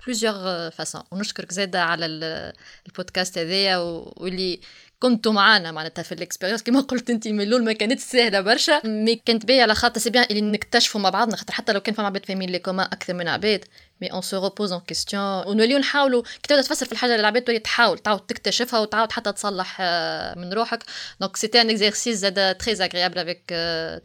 plusieurs 0.06 0.70
façons 0.70 1.02
ونشكرك 1.12 1.52
زاده 1.52 1.84
على 1.84 2.06
البودكاست 2.88 3.38
هذايا 3.38 3.78
واللي 3.78 4.60
كنتوا 5.00 5.32
معانا 5.34 5.72
معناتها 5.72 6.04
في 6.04 6.12
ال 6.12 6.16
expérience 6.16 6.64
كما 6.64 6.82
قلت 6.82 7.10
انت 7.10 7.28
من 7.28 7.42
الأول 7.42 7.64
ما 7.64 7.74
كانتش 7.74 8.04
سهلة 8.04 8.42
برشا. 8.42 8.88
mais 8.88 9.16
كانت 9.16 9.46
باهية 9.46 9.62
على 9.62 9.76
خاطر 9.76 10.00
c'est 10.00 10.10
bien 10.10 10.26
اللي 10.32 10.42
نكتشفوا 10.42 11.02
مع 11.02 11.10
بعضنا 11.10 11.36
خاطر 11.36 11.54
حتى 11.54 11.74
لو 11.74 11.80
كان 11.80 11.96
فما 11.96 12.06
عباد 12.06 12.26
فاهمين 12.26 12.50
les 12.50 12.60
communs 12.60 12.84
أكثر 12.84 13.14
من 13.14 13.28
عباد. 13.28 13.66
mais 14.02 14.12
on 14.12 14.22
se 14.22 14.44
repose 14.44 14.72
en 14.72 14.82
question 14.82 15.48
ونوليو 15.48 15.78
نحاولوا 15.78 16.22
كي 16.22 16.48
تبدا 16.48 16.62
تفسر 16.62 16.86
في 16.86 16.92
الحاجة 16.92 17.12
اللي 17.12 17.22
العباد 17.22 17.42
تولي 17.42 17.60
تحاول 17.60 18.00
تعاود 18.00 18.20
تكتشفها 18.20 18.80
وتعاود 18.80 19.12
حتى 19.12 19.32
تصلح 19.32 19.82
من 20.38 20.54
روحك. 20.54 20.84
donc 21.22 21.38
c'était 21.38 21.62
un 21.62 21.70
exercice 21.70 22.18
زاد 22.18 22.56
très 22.58 22.74
agréable 22.74 23.20
avec 23.20 23.42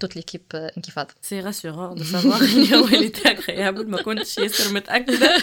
toute 0.01 0.17
l'équipe 0.17 0.43
انكفاض. 0.53 1.11
c'est 1.23 1.41
rassurant 1.41 1.95
de 1.95 2.05
savoir 2.05 2.41
اليوم 2.41 2.95
اللي 2.95 3.13
agréable 3.27 3.91
ما 3.91 4.03
كنتش 4.03 4.39
ياسر 4.39 4.75
متأكدة 4.75 5.39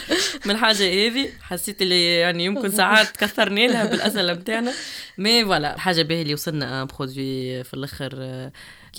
من 0.45 0.51
الحاجة 0.51 1.07
هذه. 1.07 1.29
حسيت 1.41 1.81
اللي 1.81 2.15
يعني 2.15 2.45
يمكن 2.45 2.71
ساعات 2.71 3.17
كثرنا 3.17 3.59
لها 3.59 3.85
بالاسئله 3.85 4.33
نتاعنا 4.33 4.73
mais 5.17 5.45
voilà 5.45 5.75
الحاجة 5.75 6.01
باهي 6.01 6.21
اللي 6.21 6.33
وصلنا 6.33 6.81
un 6.81 6.87
produit 6.87 7.63
في 7.63 7.73
الأخر 7.73 8.49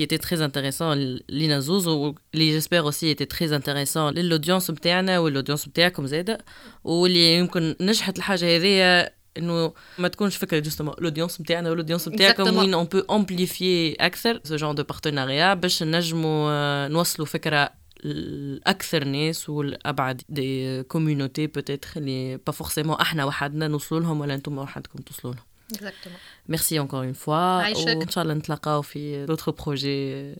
qui 0.00 0.04
était 0.04 0.18
très 0.18 0.40
intéressant 0.40 0.96
لينا 1.28 1.60
زوز 1.60 1.88
واللي 1.88 2.14
j'espère 2.34 2.78
aussi 2.78 3.14
était 3.14 3.36
très 3.36 3.50
intéressant 3.52 3.96
لل 3.96 4.11
audience 4.11 4.70
نتاعنا 4.70 5.18
وال 5.18 5.28
audience 5.28 5.68
نتاعكم 5.68 6.06
زاده 6.06 6.38
واللي 6.84 7.38
يمكن 7.38 7.76
نجحت 7.80 8.18
الحاجة 8.18 8.56
هذيا 8.56 9.10
انه 9.38 9.72
ما 9.98 10.08
تكونش 10.08 10.36
فكره 10.36 10.58
justement 10.58 10.94
ال 10.98 11.03
audience 11.03 11.40
نتاعنا 11.40 11.70
وال 11.70 11.78
audience 11.78 12.08
نتاعكم 12.08 12.56
وين 12.56 12.74
on 12.74 12.84
peut 12.84 12.98
amplifier 12.98 13.92
أكثر 13.92 14.40
ce 14.44 14.56
genre 14.56 14.74
de 14.74 14.82
partenariat 14.82 15.54
باش 15.54 15.82
نجموا 15.82 16.88
نوصلوا 16.88 17.26
فكره 17.26 17.70
الاكثر 18.04 19.04
ناس 19.04 19.48
والابعد 19.50 20.22
des 20.28 20.82
communities 20.82 21.46
peut-être 21.46 21.88
اللي 21.96 22.36
pas 22.36 22.52
forcément 22.52 22.96
إحنا 22.96 23.24
وحدنا 23.24 23.68
نوصلوا 23.68 24.00
لهم 24.00 24.20
ولا 24.20 24.34
أنتم 24.34 24.58
وحدكم 24.58 24.98
توصلوا 24.98 25.34
لهم 25.34 25.49
Exactement. 25.72 26.20
Merci 26.48 26.78
encore 26.78 27.02
une 27.02 27.14
fois. 27.14 27.64
وإن 27.86 28.38
نتلاقاو 28.38 28.82
في 28.82 29.26
d'autres 29.26 29.52
projets 29.52 30.38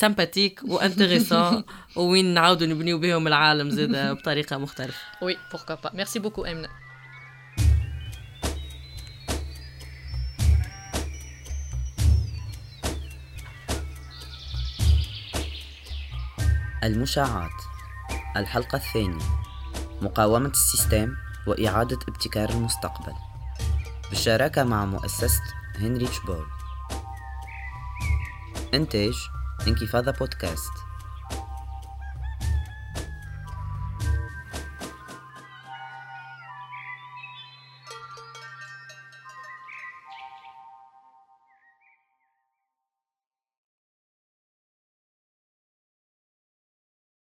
sympathiques 0.00 0.70
و 0.70 0.77
intéressants 0.77 1.64
وين 1.96 2.34
نعاودوا 2.34 2.66
نبنيو 2.66 2.98
بهم 2.98 3.26
العالم 3.26 3.70
زاد 3.70 4.16
بطريقة 4.16 4.58
مختلفة. 4.58 4.98
Oui, 5.22 5.36
pourquoi 5.50 5.76
pas. 5.76 5.90
Merci 5.94 6.18
beaucoup 6.18 6.44
Emna. 6.44 6.68
المشاعات 16.84 17.50
الحلقة 18.36 18.76
الثانية 18.76 19.18
مقاومة 20.02 20.48
السيستم 20.48 21.14
وإعادة 21.46 21.98
ابتكار 22.08 22.50
المستقبل 22.50 23.12
بالشراكة 24.10 24.64
مع 24.64 24.84
مؤسسة 24.84 25.42
هنريتش 25.78 26.18
بول. 26.20 26.46
إنتاج 28.74 29.14
انكفاضة 29.68 30.12
بودكاست. 30.12 30.72